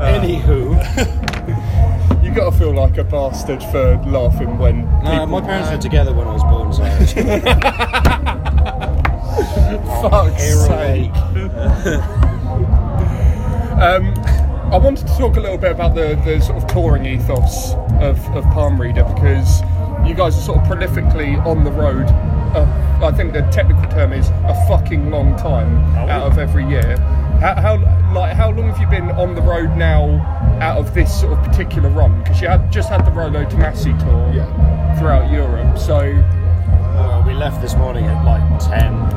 [0.00, 0.76] Anywho,
[2.30, 5.26] You got to feel like a bastard for laughing when no, people.
[5.26, 6.84] my parents were together when I was born, so
[10.08, 11.10] Fuck's sake.
[13.82, 14.14] um,
[14.72, 18.16] I wanted to talk a little bit about the, the sort of touring ethos of,
[18.36, 19.60] of Palm Reader because
[20.06, 22.06] you guys are sort of prolifically on the road.
[22.54, 22.64] Uh,
[23.02, 26.94] I think the technical term is a fucking long time out of every year.
[27.40, 30.04] How, how like how long have you been on the road now
[30.60, 32.22] out of this sort of particular run?
[32.22, 34.98] Because you had just had the Rolo Tomassi tour Yeah.
[34.98, 35.98] throughout Europe, so
[36.94, 39.08] Well, we left this morning at like 10.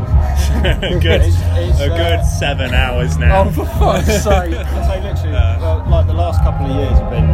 [1.02, 3.44] good, It's- it's, a uh, good seven hours now.
[3.44, 4.56] oh for fuck's sake.
[4.56, 7.28] I'd say literally, well, like the last couple of years have been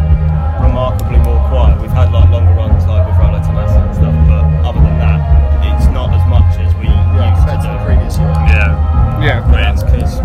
[0.66, 1.80] remarkably more quiet.
[1.82, 5.22] We've had like longer runs like with Rolo Tomassi and stuff, but other than that,
[5.78, 7.86] it's not as much as we Yeah, used compared to to the do.
[7.86, 8.34] previous year.
[8.50, 9.22] Yeah.
[9.22, 9.40] Yeah.
[9.52, 10.18] But that's because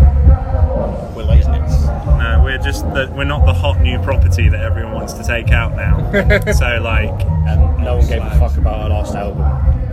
[2.64, 6.10] just that we're not the hot new property that everyone wants to take out now.
[6.52, 7.10] so like,
[7.46, 9.42] And no one gave a fuck about our last album,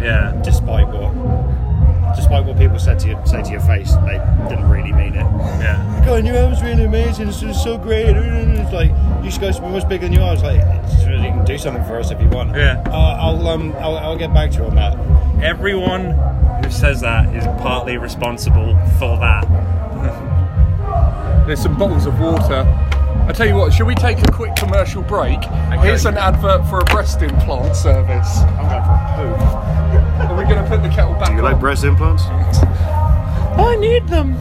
[0.01, 3.93] yeah, despite what, despite what people said to you, say to your face.
[4.07, 5.25] They didn't really mean it.
[5.60, 6.03] yeah.
[6.05, 7.27] God, your album's really amazing.
[7.27, 8.15] It's, just so great.
[8.15, 8.91] It's like
[9.23, 10.34] you guys are much bigger than you are.
[10.34, 12.55] It's like it's really, you can do something for us if you want.
[12.55, 12.81] Yeah.
[12.88, 14.97] Uh, I'll um I'll, I'll get back to you on that.
[15.43, 16.12] Everyone
[16.63, 19.45] who says that is partly responsible for that.
[21.51, 22.63] There's some bottles of water.
[23.27, 25.43] I tell you what, should we take a quick commercial break?
[25.81, 28.37] Here's an advert for a breast implant service.
[28.37, 30.31] I'm going for a poo.
[30.31, 31.35] Are we going to put the kettle back on?
[31.35, 32.23] You like breast implants?
[32.27, 34.35] I need them.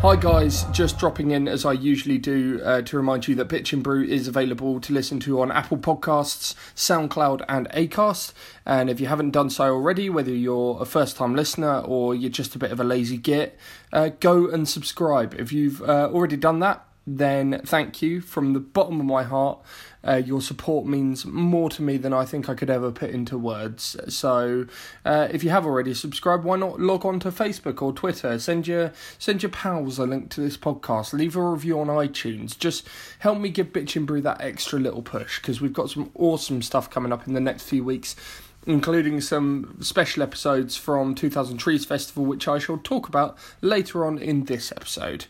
[0.00, 3.82] Hi guys, just dropping in as I usually do uh, to remind you that Bitchin'
[3.82, 8.32] Brew is available to listen to on Apple Podcasts, SoundCloud, and Acast.
[8.64, 12.54] And if you haven't done so already, whether you're a first-time listener or you're just
[12.54, 13.58] a bit of a lazy git,
[13.92, 15.34] uh, go and subscribe.
[15.34, 19.60] If you've uh, already done that, then thank you from the bottom of my heart.
[20.06, 23.38] Uh, your support means more to me than I think I could ever put into
[23.38, 23.96] words.
[24.08, 24.66] So,
[25.04, 28.38] uh, if you have already subscribed, why not log on to Facebook or Twitter?
[28.38, 31.14] Send your send your pals a link to this podcast.
[31.14, 32.56] Leave a review on iTunes.
[32.56, 32.86] Just
[33.20, 36.90] help me give Bitchin' Brew that extra little push because we've got some awesome stuff
[36.90, 38.14] coming up in the next few weeks
[38.66, 44.18] including some special episodes from 2000 Trees Festival, which I shall talk about later on
[44.18, 45.24] in this episode.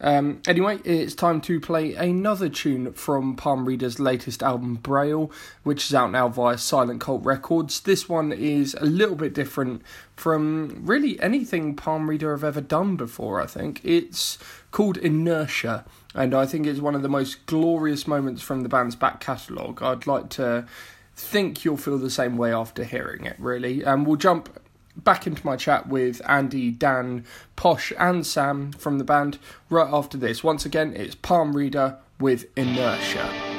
[0.00, 5.30] Um, anyway, it's time to play another tune from Palm Reader's latest album, Braille,
[5.62, 7.80] which is out now via Silent Cult Records.
[7.80, 9.82] This one is a little bit different
[10.14, 13.80] from really anything Palm Reader have ever done before, I think.
[13.82, 14.38] It's
[14.70, 18.96] called Inertia, and I think it's one of the most glorious moments from the band's
[18.96, 19.82] back catalogue.
[19.82, 20.66] I'd like to
[21.14, 23.82] think you'll feel the same way after hearing it, really.
[23.82, 24.60] And we'll jump
[24.96, 29.38] back into my chat with Andy, Dan, Posh, and Sam from the band
[29.70, 30.42] right after this.
[30.42, 33.55] Once again, it's Palm Reader with Inertia.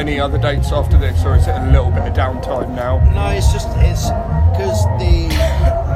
[0.00, 2.96] Any other dates after this, or is it a little bit of downtime now?
[3.12, 4.08] No, it's just it's
[4.48, 5.28] because the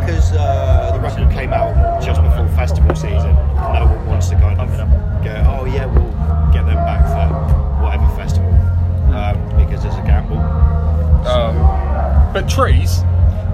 [0.05, 3.33] because uh, the record came out just before festival season.
[3.57, 4.69] No one wants to kind of
[5.25, 6.13] go, oh yeah, we'll
[6.53, 8.53] get them back for whatever festival
[9.17, 10.37] um, because it's a gamble.
[11.27, 11.57] Um,
[12.35, 13.01] but trees,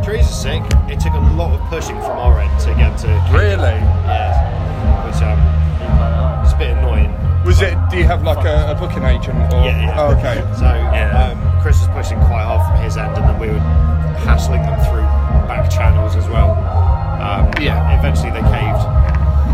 [0.02, 0.62] Trees are sick.
[0.90, 3.78] It took a lot of pushing from our end to get to really?
[4.10, 5.38] yeah, which um,
[6.42, 7.19] it's a bit annoying.
[7.50, 7.74] Was it?
[7.90, 9.34] Do you have like a, a booking agent?
[9.52, 9.66] Or?
[9.66, 9.98] Yeah, yeah.
[9.98, 10.38] Oh, okay.
[10.54, 11.34] So Yeah.
[11.34, 13.58] um, Chris was pushing quite hard from his end, and then we were
[14.22, 15.02] hassling them through
[15.50, 16.54] back channels as well.
[17.18, 17.98] Um, Yeah.
[17.98, 18.86] Eventually they caved,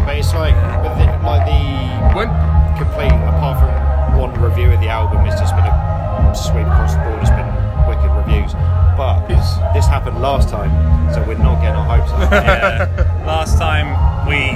[0.05, 0.53] but it's like
[0.85, 1.65] with the, like the
[2.13, 2.29] When?
[2.77, 3.73] complete apart from
[4.21, 7.17] one review of the album, it's just been a sweep across the board.
[7.25, 7.49] It's been
[7.89, 8.53] wicked reviews,
[9.01, 10.69] but It's- this happened last time,
[11.17, 12.29] so we're not getting our hopes up.
[12.31, 12.89] yeah.
[13.25, 13.89] Last time
[14.29, 14.53] we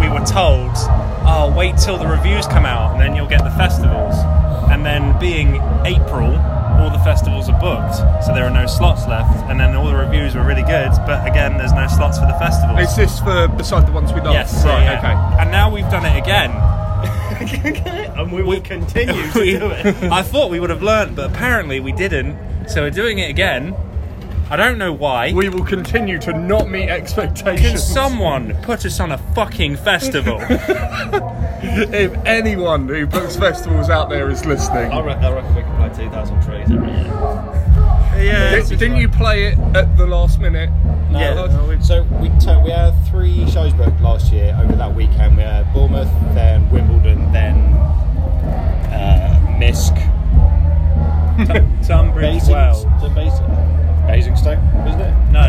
[0.00, 0.72] we were told,
[1.24, 4.14] "Oh, wait till the reviews come out, and then you'll get the festivals."
[4.70, 6.34] And then, being April,
[6.80, 9.36] all the festivals are booked, so there are no slots left.
[9.50, 12.32] And then all the reviews were really good, but again, there's no slots for the
[12.38, 12.80] festivals.
[12.80, 14.32] Is this for beside the ones we love?
[14.32, 14.82] yes, Right.
[14.84, 15.40] yeah, yeah.
[15.42, 16.50] And now we've done it again.
[18.16, 19.86] and we will continue to We- do it.
[20.10, 22.36] I thought we would have learned, but apparently we didn't.
[22.68, 23.74] So we're doing it again.
[24.52, 25.32] I don't know why.
[25.32, 27.82] We will continue to not meet Can expectations.
[27.82, 30.36] someone put us on a fucking festival?
[31.62, 35.76] if anyone who books festivals out there is listening, I reckon, I reckon we can
[35.94, 37.04] play 2,000 trees every year.
[38.22, 38.60] yeah.
[38.60, 40.68] Di- didn't you play it at the last minute?
[41.10, 41.32] No, Yeah.
[41.46, 45.38] no, we- so we t- we had three shows booked last year over that weekend.
[45.38, 47.56] We had Bournemouth, then Wimbledon, then
[48.92, 49.96] uh, Misk,
[51.86, 52.84] Tunbridge Wells.
[53.14, 53.46] Basing,
[54.06, 55.14] Basingstoke, wasn't it?
[55.32, 55.40] No.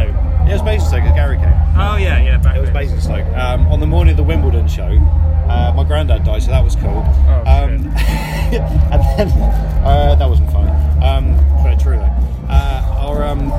[0.46, 1.04] Yeah, it was Basingstoke.
[1.04, 1.54] Because Gary came.
[1.76, 2.38] Oh yeah, yeah.
[2.38, 2.70] Back It was.
[2.70, 3.26] Basingstoke.
[3.36, 4.98] Um, on the morning of the Wimbledon show,
[5.48, 7.04] uh, my granddad died, so that was cool.
[7.06, 9.32] Oh, um, and then
[9.84, 10.68] uh, that wasn't fun.
[11.04, 12.14] Um, but true though.
[12.50, 13.52] Uh, our um,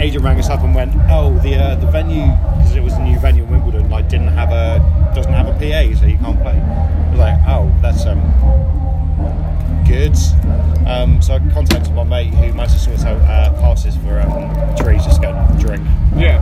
[0.00, 2.26] agent rang us up and went, "Oh, the uh, the venue
[2.56, 5.52] because it was a new venue in Wimbledon, like didn't have a doesn't have a
[5.52, 8.20] PA, so you can't play." I was like, "Oh, that's um,
[9.86, 10.16] good."
[10.86, 14.76] Um, so I contacted my mate who managed to sort out uh, passes for um,
[14.76, 15.82] trees just to go and drink.
[16.16, 16.38] Yeah.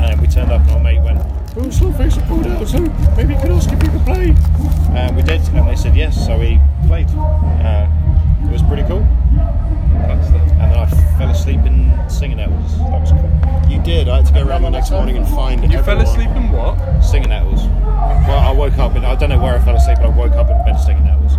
[0.00, 1.18] And we turned up and our mate went,
[1.56, 2.80] Oh, Slowface are pulled out, so
[3.16, 4.34] maybe you could ask if you could play.
[4.98, 7.06] And we did, and they said yes, so we played.
[7.14, 7.86] Uh,
[8.42, 9.06] it was pretty cool.
[9.94, 10.86] And then I
[11.16, 12.76] fell asleep in singing nettles.
[12.78, 13.70] That was cool.
[13.70, 14.08] You did.
[14.08, 17.00] I had to go around the next morning and find You fell asleep in what?
[17.00, 17.62] Singing nettles.
[18.26, 20.32] Well, I woke up, and I don't know where I fell asleep, but I woke
[20.32, 21.36] up in bed singing nettles.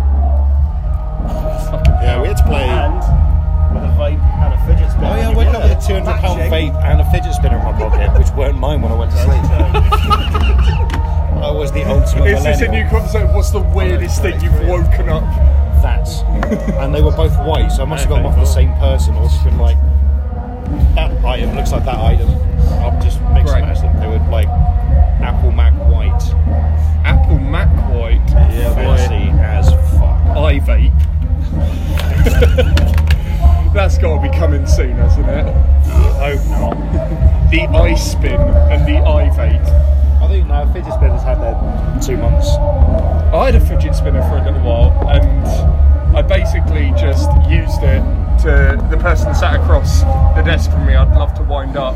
[2.02, 2.62] Yeah, we had to play.
[2.64, 2.94] And
[3.74, 5.06] with a vape and a fidget spinner.
[5.10, 7.58] Oh yeah, I You woke up with a 200 pound vape and a fidget spinner
[7.58, 9.42] in my pocket, which weren't mine when I went to sleep.
[11.42, 12.84] I was the ultimate Is this a millennial.
[12.84, 13.34] new concept?
[13.34, 15.22] What's the weirdest thing you've woken up?
[15.82, 16.22] That's
[16.80, 19.14] and they were both white, so I must have got them off the same person,
[19.16, 19.76] or just been like
[20.96, 22.28] that item looks like that item.
[22.80, 23.62] I'll just mix Great.
[23.62, 23.94] and match them.
[24.00, 24.48] They were like
[25.20, 26.22] Apple Mac white,
[27.04, 28.20] Apple Mac White.
[28.30, 29.68] yeah, fancy as
[29.98, 30.18] fuck.
[30.36, 31.05] I vape.
[33.74, 35.46] That's got to be coming soon, hasn't it?
[35.46, 37.50] I Hope not.
[37.50, 40.22] The I spin and the I vape.
[40.22, 41.54] I think no fidget spinners had their
[42.02, 42.48] two months.
[43.32, 48.02] I had a fidget spinner for a little while, and I basically just used it
[48.42, 50.00] to the person sat across
[50.34, 50.94] the desk from me.
[50.94, 51.94] I'd love to wind up,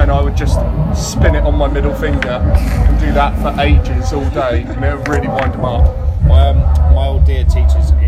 [0.00, 0.58] and I would just
[0.94, 4.96] spin it on my middle finger and do that for ages all day, and it
[4.98, 5.96] would really wind them up.
[6.24, 6.58] My, um,
[6.94, 7.99] my old dear teachers in my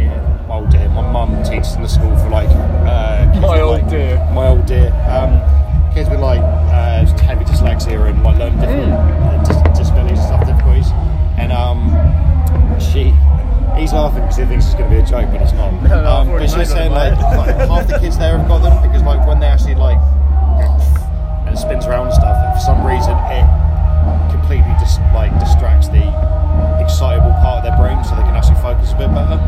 [0.53, 4.17] old dear, my mum teaches in the school for like uh, My old like- dear.
[4.35, 5.41] my old dear, um,
[5.95, 10.47] kids with like uh, heavy dyslexia and like learning different uh, dis- disabilities and stuff,
[10.47, 10.91] difficulties,
[11.39, 11.91] and um,
[12.81, 13.15] she.
[13.73, 15.73] He's laughing because he thinks it's going to be a joke, but it's not.
[15.89, 18.77] no, um, but she was saying like, like half the kids there have got them
[18.85, 19.97] because like when they actually like
[21.49, 23.49] and it spins around and stuff, for some reason it
[24.29, 26.05] completely dis- like distracts the
[26.85, 29.41] excitable part of their brain so they can actually focus a bit better.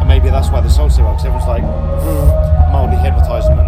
[0.00, 3.60] And maybe that's why the soul so well because everyone's like hmm, mildly hypnotised and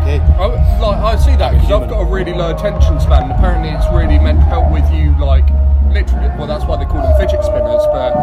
[0.00, 0.20] okay.
[0.38, 0.46] I,
[0.80, 3.24] like, I see that because I've got a really low attention span.
[3.24, 5.46] and Apparently, it's really meant to help with you, like,
[5.92, 6.28] literally.
[6.38, 7.84] Well, that's why they call them fidget spinners.
[7.92, 8.14] But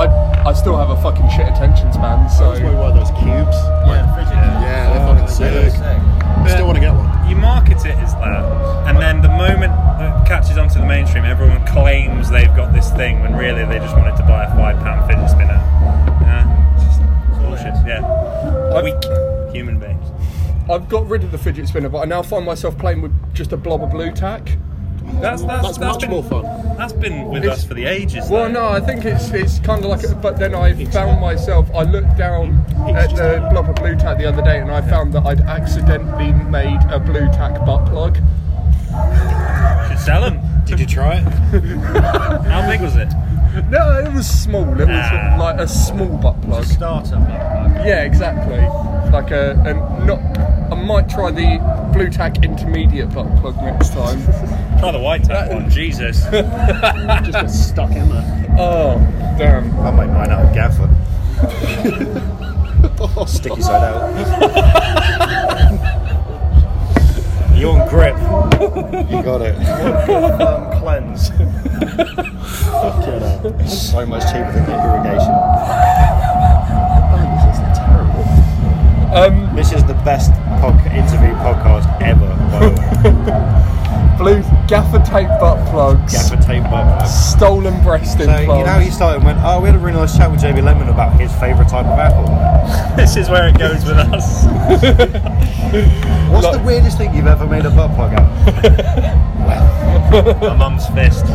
[0.00, 0.06] I,
[0.46, 2.28] I still have a fucking shit attention span.
[2.30, 3.56] So That's why one of those cubes.
[3.86, 4.34] Yeah, fidget.
[4.34, 5.72] Yeah, they're oh, fucking sick.
[5.72, 6.16] sick.
[6.46, 7.10] Still want to get one.
[7.28, 8.46] You market it as that,
[8.86, 13.20] and then the moment it catches onto the mainstream, everyone claims they've got this thing
[13.20, 15.55] when really they just wanted to buy a five pound fidget spinner.
[17.86, 18.84] Yeah, it's just bullshit.
[18.84, 20.04] Weak human beings.
[20.70, 23.52] I've got rid of the fidget spinner, but I now find myself playing with just
[23.52, 24.56] a blob of blu tack.
[25.20, 26.42] That's that's, That's much been, more fun.
[26.76, 28.28] That's been with It's- us for the ages.
[28.28, 28.66] Well, though.
[28.66, 31.70] no, I think it's it's kind of like, a, but then I found myself.
[31.72, 32.56] I looked down
[32.96, 36.32] at the blob of Blu Tack the other day, and I found that I'd accidentally
[36.32, 38.16] made a Blu Tack butt plug.
[39.88, 40.40] should sell them.
[40.64, 41.22] Did you try it?
[42.48, 43.08] How big was it?
[43.70, 44.68] No, it was small.
[44.80, 45.36] It was Ah.
[45.38, 46.64] like a small butt plug.
[46.64, 47.16] Starter.
[47.16, 47.86] Butt plug.
[47.86, 48.58] Yeah, exactly.
[49.10, 50.20] Like a, and not.
[50.70, 51.58] I might try the
[51.92, 54.20] Blu Tack intermediate butt plug next time.
[54.80, 55.70] Try the white tap one.
[55.70, 56.24] Jesus.
[56.30, 58.56] Just get stuck in there.
[58.58, 58.98] Oh,
[59.38, 59.78] damn.
[59.80, 60.88] I might mine out of gaffer.
[63.26, 65.45] Sticky side out.
[67.56, 68.16] You on grip.
[69.10, 69.54] You got it.
[70.40, 71.30] Um, cleanse.
[71.30, 73.68] Get out.
[73.68, 75.34] So much cheaper than irrigation.
[77.12, 78.24] Oh, this is terrible.
[79.16, 80.30] Um, This is the best
[80.60, 82.28] podca- interview podcast ever.
[82.50, 83.72] By the way.
[84.26, 86.12] blue gaffer tape butt plugs.
[86.12, 87.06] Gaffer tape bubble.
[87.06, 88.42] Stolen breast So implants.
[88.42, 90.40] you know how you started and went, oh, we had a really nice chat with
[90.40, 92.26] JB Lemon about his favourite type of apple.
[92.96, 94.44] this is where it goes with us.
[96.32, 98.26] What's the weirdest thing you've ever made a butt plug out?
[100.12, 100.40] of?
[100.40, 101.26] My mum's fist.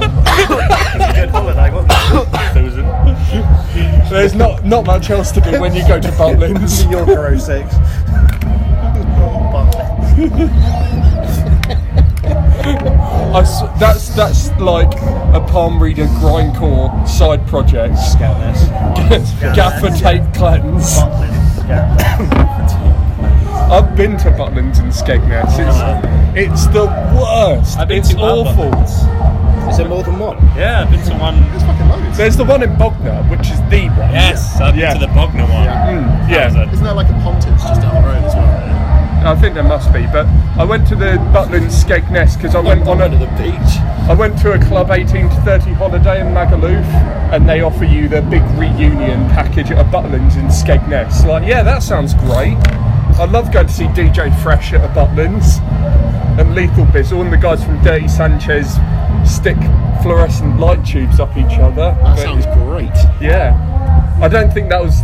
[0.00, 2.54] Good holiday, wasn't it?
[2.54, 6.84] There was a, There's not not much else to do when you go to Butlins.
[6.86, 7.74] New Yorker 06.
[13.32, 14.92] I s- that's that's like
[15.34, 17.94] a palm reader grindcore side project.
[17.98, 18.68] Scoutness.
[19.56, 20.98] Gaffer tape cleanse.
[23.70, 25.56] I've been to Butlins and Skegness.
[26.36, 26.84] It's it's the
[27.16, 27.78] worst.
[27.78, 28.74] I've been it's to awful.
[29.70, 30.36] Is there more than one?
[30.56, 31.40] yeah, I've been to one.
[31.50, 32.18] There's fucking loads.
[32.18, 34.10] There's the one in Bognor, which is the one.
[34.12, 34.94] Yes, I've been Yeah.
[34.94, 35.66] to the Bognor one.
[35.68, 36.48] Mm, yeah.
[36.72, 38.79] Isn't there like a Pontins just down the road as well?
[39.22, 40.26] I think there must be, but
[40.58, 43.72] I went to the Butlins Skegness because I went on a the beach.
[44.08, 46.84] I went to a club 18 to 30 holiday in Magaluf,
[47.32, 51.24] and they offer you the big reunion package at a Butlins in Skegness.
[51.26, 52.56] Like, yeah, that sounds great.
[53.18, 55.60] I love going to see DJ Fresh at a Butlins
[56.38, 58.76] and Lethal Bizzle, and the guys from Dirty Sanchez
[59.30, 59.58] stick
[60.02, 61.92] fluorescent light tubes up each other.
[61.92, 62.90] That But- sounds great.
[63.20, 63.54] yeah.
[64.22, 65.02] I don't think that was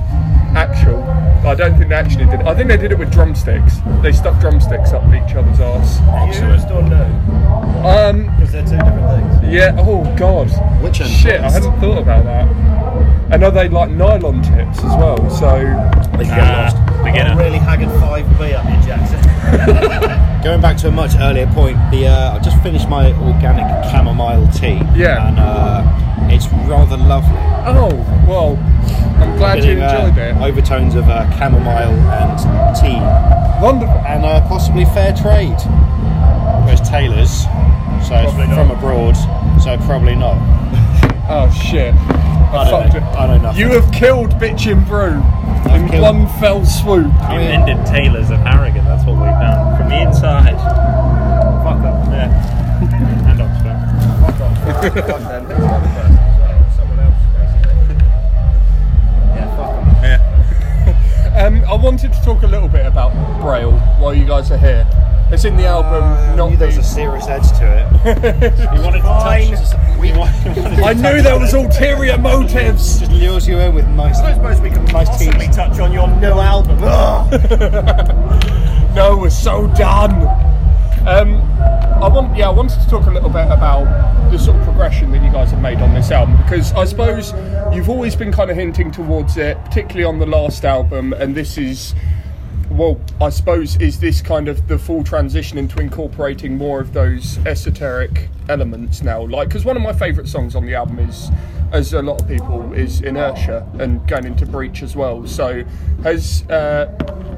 [0.55, 1.03] actual.
[1.45, 2.47] I don't think they actually did it.
[2.47, 3.78] I think they did it with drumsticks.
[4.03, 5.99] They stuck drumsticks up each other's arse.
[6.37, 7.05] Used or no?
[7.84, 9.53] Um, Because they're two different things.
[9.53, 10.49] yeah, oh god.
[10.82, 11.55] Which end Shit, I first?
[11.64, 12.47] hadn't thought about that.
[13.32, 15.18] And are they like nylon tips as well?
[15.30, 15.57] So,
[16.16, 17.05] They can get lost.
[17.05, 17.37] beginner.
[17.37, 20.43] Really haggard 5B up here, Jackson.
[20.45, 24.47] Going back to a much earlier point, the uh, I just finished my organic chamomile
[24.53, 24.80] tea.
[24.95, 25.28] Yeah.
[25.28, 27.37] And uh, it's rather lovely.
[27.66, 27.91] oh,
[28.28, 28.55] well,
[29.20, 30.37] I'm glad you Getting, uh, enjoyed it.
[30.37, 33.01] Overtones of uh, chamomile and tea,
[33.64, 33.95] Wonderful.
[34.07, 35.57] and uh, possibly fair trade.
[36.64, 37.45] Whereas Taylor's,
[38.07, 38.55] so it's Probably not.
[38.55, 39.16] from abroad,
[39.62, 40.37] so probably not.
[41.28, 41.93] Oh shit.
[41.93, 42.99] I, I don't know.
[42.99, 43.03] it.
[43.03, 43.51] I know.
[43.51, 45.20] You have killed Bitchin' Brew
[45.74, 47.07] in killed- one fell swoop.
[47.30, 48.84] We ended Taylor's of Harrogate.
[48.84, 50.55] That's what we've done from the inside.
[51.64, 52.07] Fuck up.
[52.12, 52.30] Yeah.
[53.28, 53.78] and Oxford.
[54.22, 54.95] Fuck off.
[54.95, 56.18] Fuck them.
[61.37, 63.12] Um, I wanted to talk a little bit about
[63.43, 64.87] Braille while you guys are here.
[65.30, 66.03] It's in the album.
[66.03, 67.87] I not knew there was a serious edge to it.
[68.76, 69.99] You wanted to touch.
[70.01, 73.01] we, I knew there was ulterior motives.
[73.01, 74.18] just lures you in with nice.
[74.20, 75.57] I suppose we could Nice possibly teams.
[75.57, 76.78] touch on your new album.
[78.97, 80.12] No, we're so done.
[81.07, 81.37] Um,
[82.03, 83.85] I want, yeah, I wanted to talk a little bit about
[84.33, 87.33] the sort of progression that you guys have made on this album because I suppose
[87.73, 91.59] you've always been kind of hinting towards it, particularly on the last album, and this
[91.59, 91.95] is.
[92.71, 97.39] Well, I suppose is this kind of the full transition into incorporating more of those
[97.47, 99.23] esoteric elements now?
[99.25, 101.31] Like, because one of my favourite songs on the album is,
[101.73, 105.27] as a lot of people, is Inertia and going into Breach as well.
[105.27, 105.64] So,
[106.03, 106.87] has uh,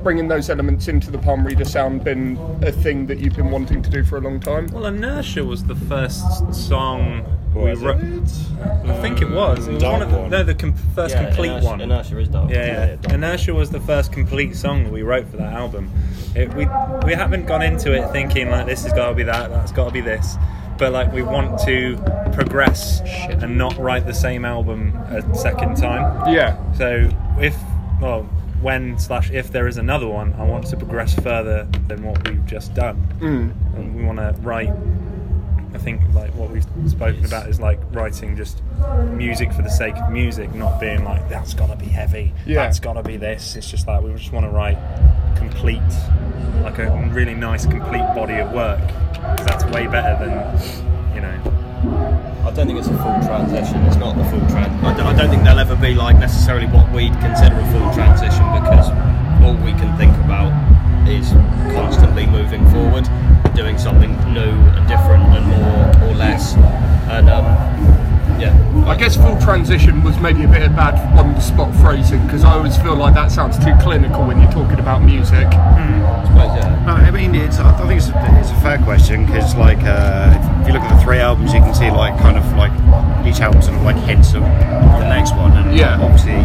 [0.02, 3.82] bringing those elements into the palm reader sound been a thing that you've been wanting
[3.82, 4.66] to do for a long time?
[4.68, 7.86] Well, Inertia was the first song we Was it?
[7.86, 8.88] wrote.
[8.90, 9.66] I think it was.
[9.68, 10.30] It was Dark one of the, one.
[10.30, 11.80] no, the com- first complete inertia, one.
[11.80, 12.50] Inertia is dark.
[12.50, 13.14] Yeah, yeah.
[13.14, 15.90] Inertia was the first complete song that we wrote for that album.
[16.34, 16.66] It, we
[17.06, 19.86] we haven't gone into it thinking like this has got to be that, that's got
[19.86, 20.36] to be this,
[20.78, 21.96] but like we want to
[22.32, 26.32] progress and not write the same album a second time.
[26.32, 26.56] Yeah.
[26.74, 27.08] So
[27.40, 27.56] if
[28.00, 28.22] well
[28.60, 32.44] when slash if there is another one, I want to progress further than what we've
[32.46, 33.52] just done, Mm.
[33.76, 34.72] and we want to write.
[35.74, 38.62] I think like what we've spoken about is like writing just
[39.12, 42.62] music for the sake of music, not being like that's got to be heavy, Yeah.
[42.62, 43.54] that's got to be this.
[43.56, 44.78] It's just like we just want to write
[45.36, 45.80] complete,
[46.62, 48.80] like a really nice complete body of work.
[49.18, 51.36] 'Cause that's way better than, you know.
[52.46, 53.76] I don't think it's a full transition.
[53.86, 54.82] It's not the full tran.
[54.82, 57.92] I don't, I don't think there'll ever be like necessarily what we'd consider a full
[57.92, 58.88] transition because
[59.42, 60.52] all we can think about
[61.08, 61.30] is
[61.74, 63.08] constantly moving forward,
[63.54, 66.54] doing something new and different and more or less.
[69.52, 72.94] Transition was maybe a bit of bad on the spot phrasing because I always feel
[72.94, 75.46] like that sounds too clinical when you're talking about music.
[75.46, 76.84] I suppose yeah.
[76.84, 80.36] No, I mean, it's, I think it's a, it's a fair question because, like, uh,
[80.60, 82.72] if you look at the three albums, you can see, like, kind of like
[83.26, 85.96] each album sort of like hints of the next one, and Yeah.
[85.98, 86.36] obviously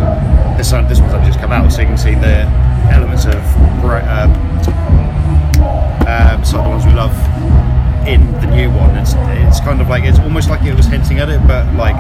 [0.55, 2.47] this one, this one's just come out, so you can see the
[2.89, 3.35] elements of
[3.81, 4.31] Bra- um,
[6.07, 7.11] uh, beside the ones we love
[8.07, 8.95] in the new one.
[8.95, 11.95] It's it's kind of like it's almost like it was hinting at it, but like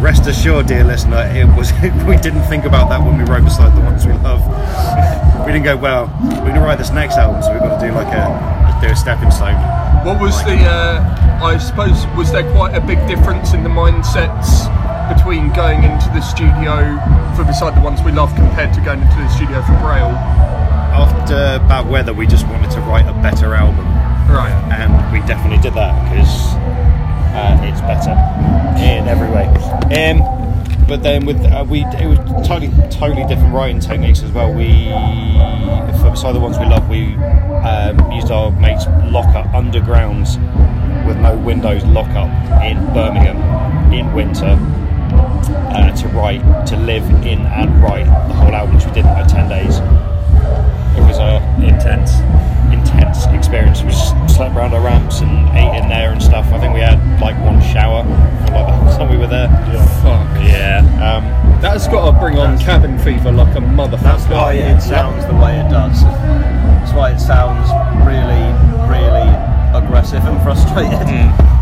[0.00, 1.72] rest assured, dear listener, it was
[2.06, 4.40] we didn't think about that when we wrote beside the ones we love.
[5.46, 6.06] we didn't go well.
[6.22, 8.96] We're gonna write this next album, so we've got to do like a do a
[8.96, 9.56] stepping stone.
[10.04, 10.56] What was the?
[10.60, 14.68] Uh, I suppose was there quite a big difference in the mindsets
[15.14, 16.96] between going into the studio
[17.36, 20.14] for Beside the Ones We Love compared to going into the studio for Braille?
[20.94, 23.84] After bad weather, we just wanted to write a better album.
[24.24, 24.56] Right.
[24.72, 26.56] and we definitely did that because
[27.34, 28.12] uh, it's better
[28.80, 29.46] in every way.
[29.94, 30.22] Um,
[30.86, 34.52] but then with uh, we, it was totally totally different writing techniques as well.
[34.52, 34.88] We
[36.00, 37.14] for beside the ones we love, we
[37.64, 40.38] um, used our mates lockup undergrounds
[41.06, 42.30] with no windows lock up
[42.62, 44.58] in Birmingham in winter.
[45.74, 49.26] Uh, to write, to live in and write the whole album, which we did in
[49.28, 49.78] ten days.
[50.96, 52.12] It was a Intense.
[52.94, 53.82] Intense experience.
[53.82, 56.46] We just slept around our ramps and ate in there and stuff.
[56.52, 59.48] I think we had like one shower for like the whole time we were there.
[59.72, 59.86] Yeah.
[60.02, 60.44] Fuck.
[60.44, 60.78] Yeah.
[61.02, 64.02] Um, That's got to bring on cabin fever like a motherfucker.
[64.02, 66.02] That's why it sounds the way it does.
[66.02, 67.68] That's why it sounds
[68.06, 68.44] really,
[68.88, 69.28] really
[69.74, 71.53] aggressive and frustrated.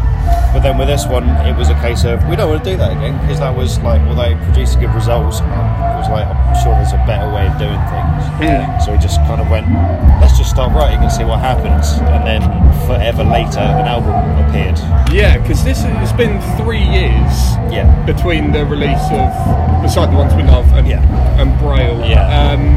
[0.53, 2.77] But then with this one, it was a case of we don't want to do
[2.77, 6.27] that again because that was like, although it produced good results, um, it was like
[6.27, 8.85] I'm sure there's a better way of doing things.
[8.85, 9.67] So we just kind of went,
[10.21, 11.93] let's just start writing and see what happens.
[12.13, 12.43] And then
[12.87, 14.13] forever later, an album
[14.45, 14.79] appeared.
[15.13, 17.33] Yeah, because this has been three years
[17.73, 17.87] Yeah.
[18.05, 19.31] between the release of
[19.83, 21.01] Beside the Ones We Love and Yeah.
[21.41, 22.05] and Braille.
[22.05, 22.27] Yeah.
[22.53, 22.77] Um,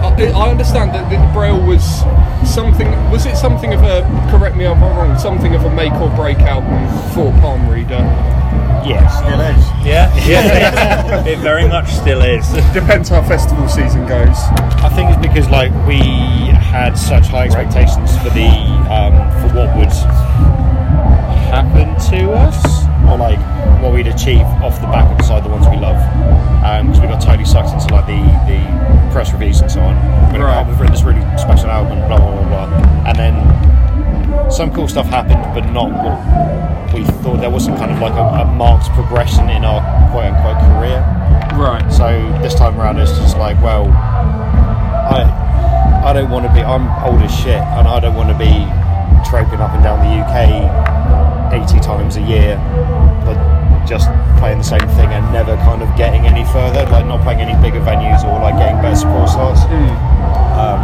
[0.00, 1.82] I, I understand that the Braille was
[2.48, 2.88] something.
[3.10, 4.02] Was it something of a?
[4.30, 5.18] Correct me if I'm wrong.
[5.18, 8.04] Something of a make or break album for Palm Reader.
[8.86, 9.18] Yes.
[9.18, 9.86] Still is.
[9.86, 10.14] Yeah.
[10.28, 11.24] Yeah.
[11.26, 12.52] it very much still is.
[12.54, 14.36] It depends how festival season goes.
[14.84, 18.48] I think it's because like we had such high expectations for the
[18.92, 19.92] um, for what would
[21.50, 23.38] happen to us, or like
[23.82, 25.96] what we'd achieve off the back of beside the ones we love,
[26.64, 28.60] um, because we got totally sucked into like the the
[29.12, 29.94] press reviews and so on.
[30.32, 30.56] We're Right.
[30.58, 30.66] right.
[30.66, 35.06] we've written this really special album, blah blah blah blah, and then some cool stuff
[35.06, 37.40] happened, but not what we thought.
[37.40, 39.80] There wasn't kind of like a, a marked progression in our
[40.10, 41.00] quote unquote career.
[41.58, 41.84] Right.
[41.92, 42.06] So
[42.42, 45.22] this time around, it's just like, well, I,
[46.04, 46.60] I don't want to be.
[46.60, 48.66] I'm old as shit, and I don't want to be
[49.28, 50.97] traipsing up and down the UK
[51.52, 52.56] 80 times a year,
[53.24, 53.36] but
[53.86, 56.84] just playing the same thing and never kind of getting any further.
[56.92, 59.64] Like not playing any bigger venues or like getting better support slots.
[60.60, 60.80] Um,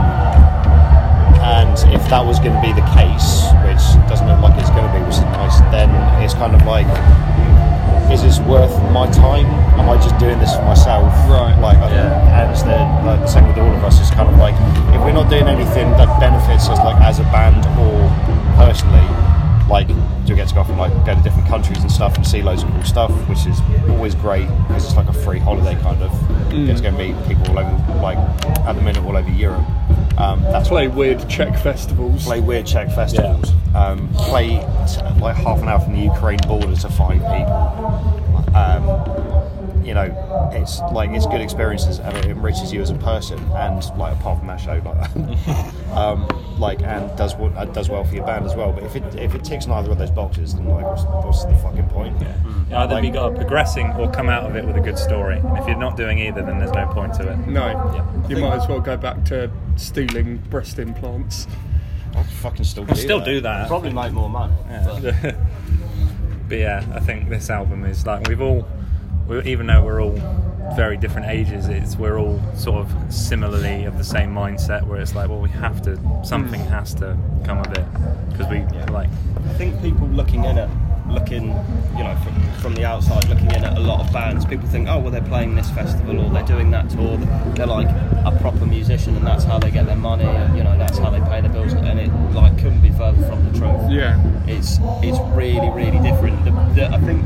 [1.45, 4.89] and if that was going to be the case, which doesn't look like it's going
[4.89, 5.93] to be, which is nice, then
[6.25, 6.89] it's kind of like,
[8.09, 9.45] is this worth my time?
[9.77, 11.12] Am I just doing this for myself?
[11.29, 11.53] Right.
[11.61, 12.41] Like, yeah.
[12.41, 14.01] and it's the, like the same with all of us.
[14.01, 14.57] It's kind of like
[14.97, 18.09] if we're not doing anything that benefits us, like as a band or
[18.57, 19.05] personally,
[19.69, 19.95] like do
[20.31, 22.43] we get to go off and like go to different countries and stuff and see
[22.43, 23.59] loads of cool stuff, which is
[23.91, 26.53] always great because it's like a free holiday kind of.
[26.53, 28.19] You get to go meet people all over, like
[28.67, 29.65] at the minute all over Europe.
[30.19, 32.25] Um, that's Play weird Czech festivals.
[32.25, 34.51] play weird Czech festivals, um, play
[34.87, 38.51] t- like half an hour from the Ukraine border to find people.
[38.55, 38.85] Um,
[39.85, 43.39] you know, it's like it's good experiences and it enriches you as a person.
[43.53, 46.26] And like apart from that show, like, um,
[46.59, 48.72] like and does what uh, does well for your band as well.
[48.72, 51.55] But if it if it ticks neither of those boxes, then like what's, what's the
[51.57, 52.20] fucking point?
[52.20, 55.39] Yeah, Either Like- you got progressing or come out of it with a good story.
[55.39, 57.37] And if you're not doing either, then there's no point to it.
[57.47, 57.66] No.
[57.66, 58.28] Yeah.
[58.28, 61.47] You might as well go back to stealing breast implants.
[62.16, 63.24] I'll fucking still I'll do still that.
[63.26, 63.68] do that.
[63.68, 64.55] Probably make more money.
[64.68, 65.35] Yeah.
[66.49, 68.84] but yeah, I think this album is like we've all, we,
[69.45, 70.18] even though we're all
[70.77, 74.87] very different ages, it's we're all sort of similarly of the same mindset.
[74.87, 76.68] Where it's like, well, we have to, something hmm.
[76.68, 77.87] has to come of it
[78.31, 78.61] because we
[78.93, 80.70] like, I think people looking in at
[81.09, 81.49] looking,
[81.97, 84.89] you know, from, from the outside, looking in at a lot of bands, people think,
[84.89, 87.17] oh, well, they're playing this festival or they're doing that tour.
[87.55, 90.77] They're like a proper musician, and that's how they get their money, and you know,
[90.79, 91.73] that's how they pay their bills.
[91.73, 93.91] And it like couldn't be further from the truth.
[93.91, 94.21] Yeah.
[94.47, 96.45] It's it's really really different.
[96.45, 97.25] The, the, I think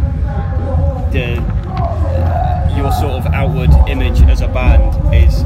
[1.12, 5.43] the uh, your sort of outward image as a band is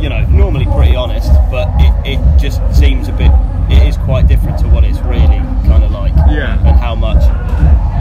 [0.00, 3.32] you know, normally pretty honest, but it, it just seems a bit,
[3.68, 6.14] it is quite different to what it's really kind of like.
[6.30, 6.58] Yeah.
[6.58, 7.22] And how much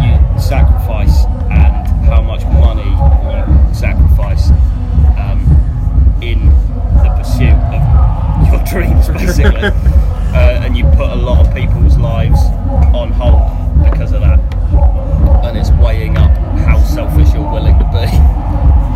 [0.03, 4.51] you sacrifice and how much money you sacrifice
[5.17, 5.41] um,
[6.21, 6.45] in
[7.01, 7.81] the pursuit of
[8.51, 9.61] your dreams, basically.
[10.37, 12.39] uh, and you put a lot of people's lives
[12.93, 13.41] on hold
[13.89, 14.39] because of that.
[15.43, 18.05] And it's weighing up how selfish you're willing to be.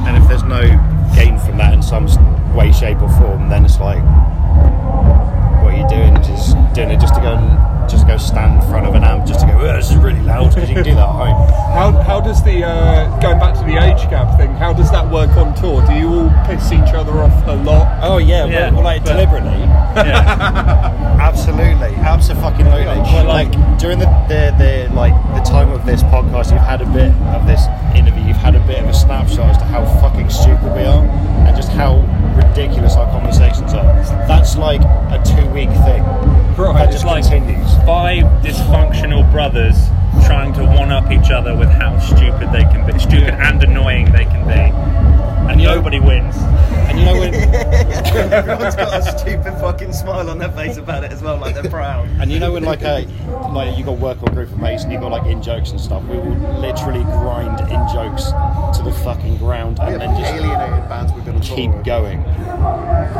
[0.08, 0.62] And if there's no
[1.16, 2.05] gain from that in some
[2.55, 4.01] way, shape, or form, then it's like,
[5.64, 6.16] what are you doing?
[6.24, 9.26] Just doing it just to go and just go stand in front of an amp,
[9.26, 11.47] just to go, "Oh, this is really loud, because you can do that at home.
[11.74, 14.51] How, how does the uh, going back to the age gap thing?
[14.53, 15.86] How does that work on tour?
[15.86, 17.99] Do you all piss each other off a lot?
[18.01, 19.59] Oh yeah, Yeah, well, like but- deliberately.
[19.59, 21.18] Yeah.
[21.41, 22.63] Absolutely, absolutely.
[22.65, 26.85] Well, like during the, the the like the time of this podcast, you've had a
[26.85, 27.65] bit of this
[27.95, 28.23] interview.
[28.25, 31.55] You've had a bit of a snapshot as to how fucking stupid we are, and
[31.55, 31.97] just how
[32.37, 33.83] ridiculous our conversations are.
[34.27, 36.03] That's like a two-week thing.
[36.57, 37.73] Right, That just like- continues.
[37.87, 39.89] Five dysfunctional brothers
[40.27, 44.11] trying to one up each other with how stupid they can be, stupid and annoying
[44.11, 44.69] they can be,
[45.49, 46.35] and you know- nobody wins.
[46.91, 47.33] And you know when,
[48.33, 51.69] Everyone's got a stupid fucking smile on their face about it as well, like they're
[51.71, 52.05] proud.
[52.19, 53.07] and you know when like a
[53.53, 55.71] like you got work or a group of mates, and you got like in jokes
[55.71, 56.03] and stuff.
[56.03, 58.25] We will literally grind in jokes
[58.77, 61.85] to the fucking ground, and then just alienated bands we've been on tour keep with.
[61.85, 62.23] going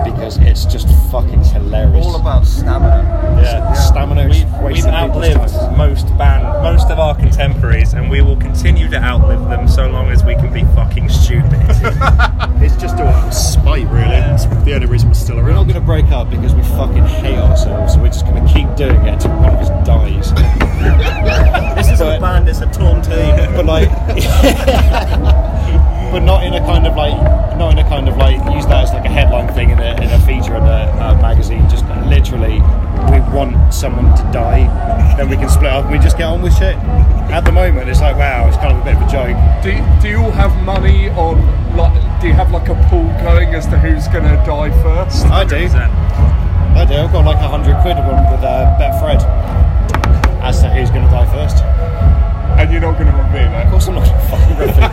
[0.04, 2.06] because it's just fucking hilarious.
[2.06, 3.40] All about stamina.
[3.42, 3.74] Yeah.
[3.74, 5.78] Stamina is We've, we've outlived time.
[5.78, 10.10] most band, most of our contemporaries, and we will continue to outlive them so long
[10.10, 11.52] as we can be fucking stupid.
[12.64, 14.16] It's just all out of spite, really.
[14.16, 15.46] It's the only reason we're still around.
[15.48, 18.46] We're not going to break up because we fucking hate ourselves, so we're just going
[18.46, 20.32] to keep doing it until one of us dies.
[21.76, 23.36] This is But- a band, it's a torn team.
[23.56, 23.90] but like,
[26.12, 27.16] but not in a kind of like,
[27.58, 29.94] not in a kind of like, use that as like a headline thing in a,
[30.02, 31.68] in a feature in a uh, magazine.
[31.70, 32.60] Just literally,
[33.10, 34.68] we want someone to die,
[35.16, 36.76] then we can split up and we just get on with shit.
[37.32, 39.38] At the moment, it's like, wow, it's kind of a bit of a joke.
[39.64, 41.40] Do, do you all have money on
[41.78, 41.96] like?
[42.20, 45.26] Do you have like a pool going as to who's going to die first?
[45.28, 45.56] I do.
[45.56, 45.76] 100%.
[46.76, 46.96] I do.
[46.96, 49.24] I've got like a hundred quid one with uh, Betfred
[50.42, 51.64] as to who's going to die first.
[52.62, 54.84] And you're not going to reveal Of course, I'm not going to fucking reveal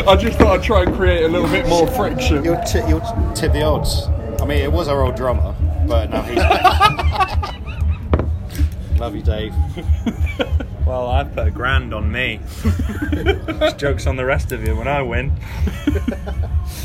[0.00, 0.08] it.
[0.08, 2.42] I just thought I'd try and create a little bit more friction.
[2.44, 3.02] You'll, t- you'll
[3.34, 4.08] tip the odds.
[4.42, 5.54] I mean, it was our old drummer,
[5.86, 6.38] but now he's.
[8.98, 9.54] Love you, Dave.
[10.84, 12.40] Well, I put a grand on me.
[13.78, 15.32] Jokes on the rest of you when I win.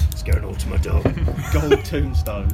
[0.10, 1.04] It's going all to my dog.
[1.52, 2.48] Gold tombstone.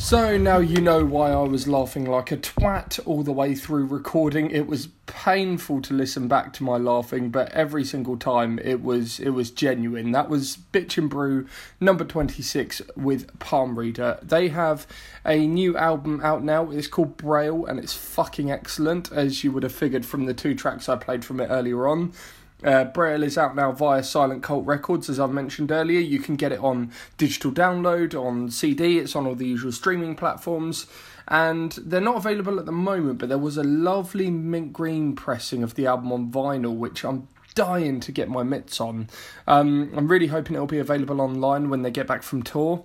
[0.00, 3.84] So now you know why I was laughing like a twat all the way through
[3.84, 4.50] recording.
[4.50, 9.20] It was painful to listen back to my laughing, but every single time it was
[9.20, 10.10] it was genuine.
[10.10, 11.46] That was Bitchin' Brew
[11.80, 14.18] number 26 with Palm Reader.
[14.22, 14.86] They have
[15.24, 16.70] a new album out now.
[16.70, 20.54] It's called Braille and it's fucking excellent as you would have figured from the two
[20.54, 22.14] tracks I played from it earlier on.
[22.62, 26.00] Uh, Braille is out now via Silent Cult Records, as I've mentioned earlier.
[26.00, 30.14] You can get it on digital download, on CD, it's on all the usual streaming
[30.14, 30.86] platforms.
[31.28, 35.62] And they're not available at the moment, but there was a lovely mint green pressing
[35.62, 39.08] of the album on vinyl, which I'm dying to get my mitts on.
[39.46, 42.84] Um, I'm really hoping it'll be available online when they get back from tour.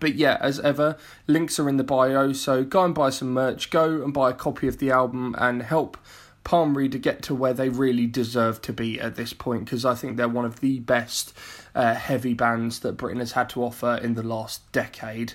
[0.00, 0.96] But yeah, as ever,
[1.26, 4.34] links are in the bio, so go and buy some merch, go and buy a
[4.34, 5.96] copy of the album, and help
[6.44, 9.94] Palm Reader get to where they really deserve to be at this point, because I
[9.94, 11.32] think they're one of the best
[11.74, 15.34] uh, heavy bands that Britain has had to offer in the last decade.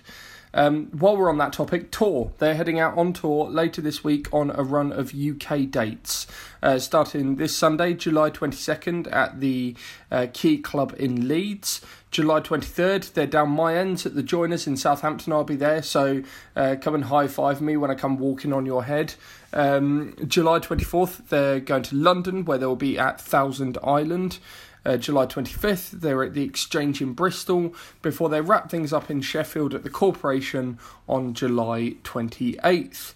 [0.53, 2.31] Um, while we're on that topic, tour.
[2.37, 6.27] They're heading out on tour later this week on a run of UK dates,
[6.63, 9.75] uh, starting this Sunday, July 22nd, at the
[10.11, 11.81] uh, Key Club in Leeds.
[12.09, 15.33] July 23rd, they're down my ends at the Joiners in Southampton.
[15.33, 16.23] I'll be there, so
[16.55, 19.15] uh, come and high five me when I come walking on your head.
[19.53, 24.39] Um, July 24th, they're going to London, where they'll be at Thousand Island.
[24.87, 29.21] Uh, July 25th, they're at the Exchange in Bristol before they wrap things up in
[29.21, 30.79] Sheffield at the Corporation
[31.09, 33.13] on July 28th.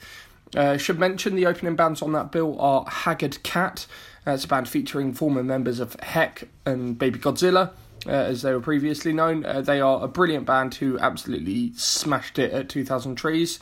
[0.53, 3.87] Uh, should mention the opening bands on that bill are Haggard Cat.
[4.27, 7.71] Uh, it's a band featuring former members of Heck and Baby Godzilla.
[8.05, 9.45] uh, as they were previously known.
[9.45, 13.59] Uh, they are a brilliant band who absolutely smashed it at 2000 Trees,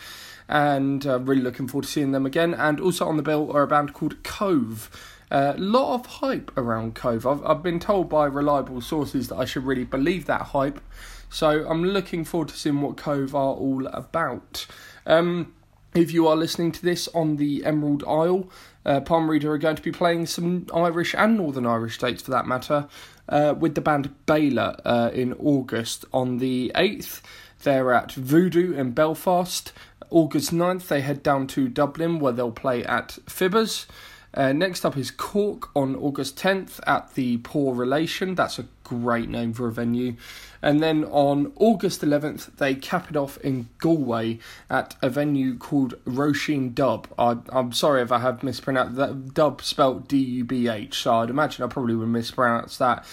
[0.48, 2.54] and uh, really looking forward to seeing them again.
[2.54, 4.90] And also on the bill are a band called Cove.
[5.32, 7.26] A lot of hype around Cove.
[7.28, 10.82] I've, I've been told by reliable sources that I should really believe that hype.
[11.30, 14.66] So I'm looking forward to seeing what Cove are all about.
[15.06, 15.54] Um,
[15.94, 18.50] if you are listening to this on the Emerald Isle,
[18.86, 22.32] uh, Palm Reader are going to be playing some Irish and Northern Irish dates for
[22.32, 22.88] that matter
[23.28, 26.06] uh, with the band Baylor uh, in August.
[26.14, 27.22] On the 8th,
[27.64, 29.74] they're at Voodoo in Belfast.
[30.10, 33.86] August 9th, they head down to Dublin where they'll play at Fibbers.
[34.34, 38.36] Uh, next up is Cork on August 10th at the Poor Relation.
[38.36, 40.16] That's a great name for a venue.
[40.62, 45.96] And then on August 11th, they cap it off in Galway at a venue called
[46.06, 47.06] Roisin Dubh.
[47.18, 49.34] I, am sorry if I have mispronounced that.
[49.34, 53.06] Dub spelt D U B H, so I'd imagine I probably would mispronounce that.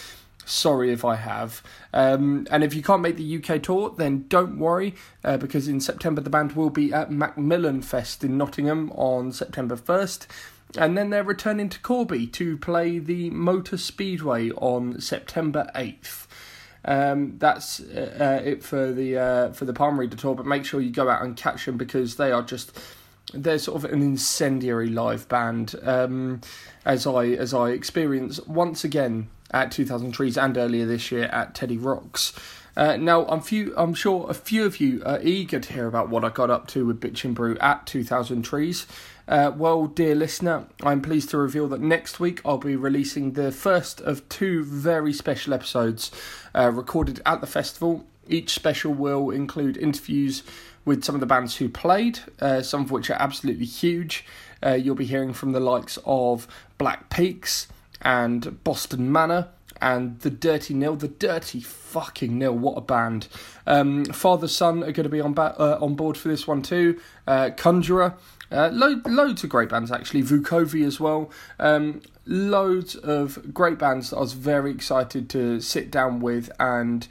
[0.45, 1.61] Sorry if I have.
[1.93, 4.95] Um, and if you can't make the UK tour, then don't worry,
[5.25, 9.77] uh, because in September the band will be at Macmillan Fest in Nottingham on September
[9.77, 10.27] 1st
[10.77, 16.27] and then they're returning to Corby to play the Motor Speedway on September 8th.
[16.85, 20.65] Um, that's uh, uh, it for the uh, for the Palm Reader tour, but make
[20.65, 22.79] sure you go out and catch them because they are just
[23.35, 25.75] they're sort of an incendiary live band.
[25.83, 26.41] Um,
[26.85, 31.55] as I as I experienced once again at 2000 Trees and earlier this year at
[31.55, 32.33] Teddy Rocks.
[32.77, 33.75] Uh, now, I'm few.
[33.77, 36.67] I'm sure a few of you are eager to hear about what I got up
[36.69, 38.87] to with Bitchin' Brew at 2000 Trees.
[39.29, 43.51] Uh, well, dear listener, I'm pleased to reveal that next week I'll be releasing the
[43.51, 46.13] first of two very special episodes
[46.55, 48.07] uh, recorded at the festival.
[48.29, 50.45] Each special will include interviews
[50.85, 54.25] with some of the bands who played, uh, some of which are absolutely huge.
[54.65, 56.47] Uh, you'll be hearing from the likes of
[56.79, 57.67] Black Peaks
[58.03, 59.49] and Boston Manor
[59.81, 63.29] and the Dirty Nil, the Dirty fucking Nil, what a band!
[63.67, 67.01] Um, Fatherson are going to be on ba- uh, on board for this one too.
[67.27, 68.15] Uh, Conjurer,
[68.51, 70.23] uh, lo- loads of great bands actually.
[70.23, 71.31] Vukovi as well.
[71.59, 77.07] Um, loads of great bands that I was very excited to sit down with, and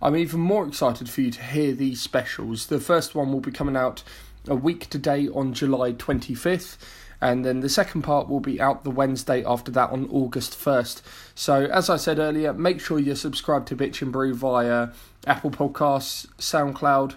[0.00, 2.66] I'm even more excited for you to hear these specials.
[2.66, 4.02] The first one will be coming out
[4.48, 6.76] a week today on July 25th
[7.20, 11.02] and then the second part will be out the Wednesday after that on August 1st.
[11.34, 14.88] So, as I said earlier, make sure you're subscribed to Bitchin' Brew via
[15.26, 17.16] Apple Podcasts, SoundCloud,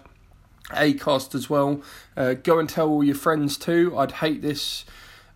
[0.70, 1.82] Acast as well.
[2.16, 3.94] Uh, go and tell all your friends too.
[3.98, 4.86] I'd hate this.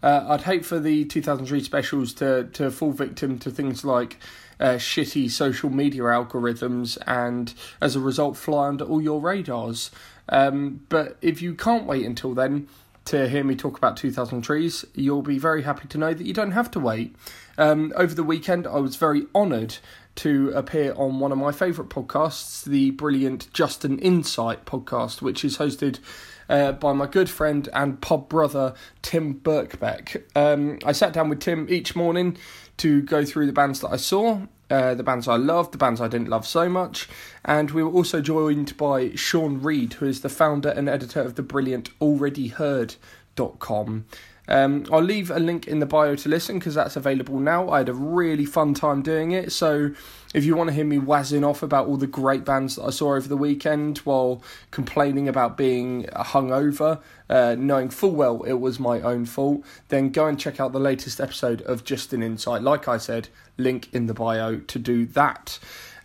[0.02, 4.18] Uh, I'd hate for the 2000 Trees specials to, to fall victim to things like
[4.60, 9.92] uh, shitty social media algorithms and as a result fly under all your radars.
[10.30, 12.68] Um, but if you can't wait until then
[13.06, 16.34] to hear me talk about 2000 Trees, you'll be very happy to know that you
[16.34, 17.16] don't have to wait.
[17.58, 19.78] Um, over the weekend, I was very honoured
[20.18, 25.46] to appear on one of my favourite podcasts, the brilliant Just an Insight podcast, which
[25.46, 26.00] is hosted
[26.50, 30.24] uh, by my good friend and pod brother Tim Birkbeck.
[30.36, 32.38] Um, I sat down with Tim each morning
[32.78, 36.02] to go through the bands that I saw, uh, the bands I loved, the bands
[36.02, 37.08] I didn't love so much,
[37.46, 41.36] and we were also joined by Sean Reed, who is the founder and editor of
[41.36, 44.06] the brilliant AlreadyHeard.com.
[44.48, 47.70] Um, I'll leave a link in the bio to listen because that's available now.
[47.70, 49.52] I had a really fun time doing it.
[49.52, 49.92] So,
[50.34, 52.90] if you want to hear me wazzing off about all the great bands that I
[52.90, 54.42] saw over the weekend while
[54.72, 60.28] complaining about being hungover, uh, knowing full well it was my own fault, then go
[60.28, 62.62] and check out the latest episode of Just an Insight.
[62.62, 65.60] Like I said, link in the bio to do that.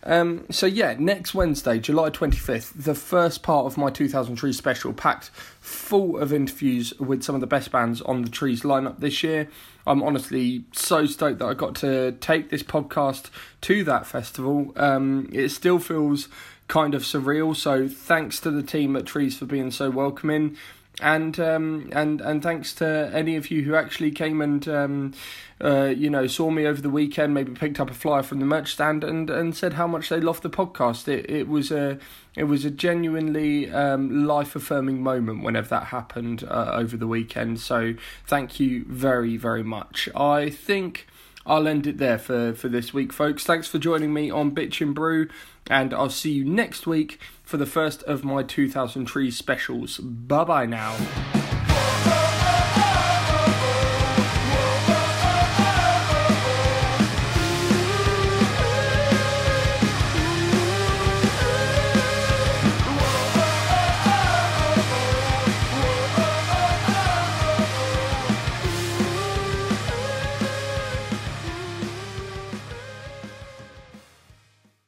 [0.05, 4.93] Um, so yeah, next Wednesday, July 25th, the first part of my 2000 Trees special,
[4.93, 5.29] packed
[5.59, 9.47] full of interviews with some of the best bands on the Trees lineup this year.
[9.87, 13.29] I'm honestly so stoked that I got to take this podcast
[13.61, 14.73] to that festival.
[14.75, 16.27] Um, it still feels
[16.67, 20.57] kind of surreal, so thanks to the team at Trees for being so welcoming
[21.01, 25.13] and um, and and thanks to any of you who actually came and um,
[25.61, 28.45] uh, you know saw me over the weekend, maybe picked up a flyer from the
[28.45, 31.07] merch stand and, and said how much they loved the podcast.
[31.07, 31.97] It it was a
[32.35, 37.59] it was a genuinely um, life affirming moment whenever that happened uh, over the weekend.
[37.59, 37.95] So
[38.27, 40.09] thank you very very much.
[40.15, 41.07] I think.
[41.45, 43.43] I'll end it there for, for this week, folks.
[43.43, 45.27] Thanks for joining me on Bitchin' Brew,
[45.69, 49.97] and I'll see you next week for the first of my 2000 Trees specials.
[49.97, 51.42] Bye bye now.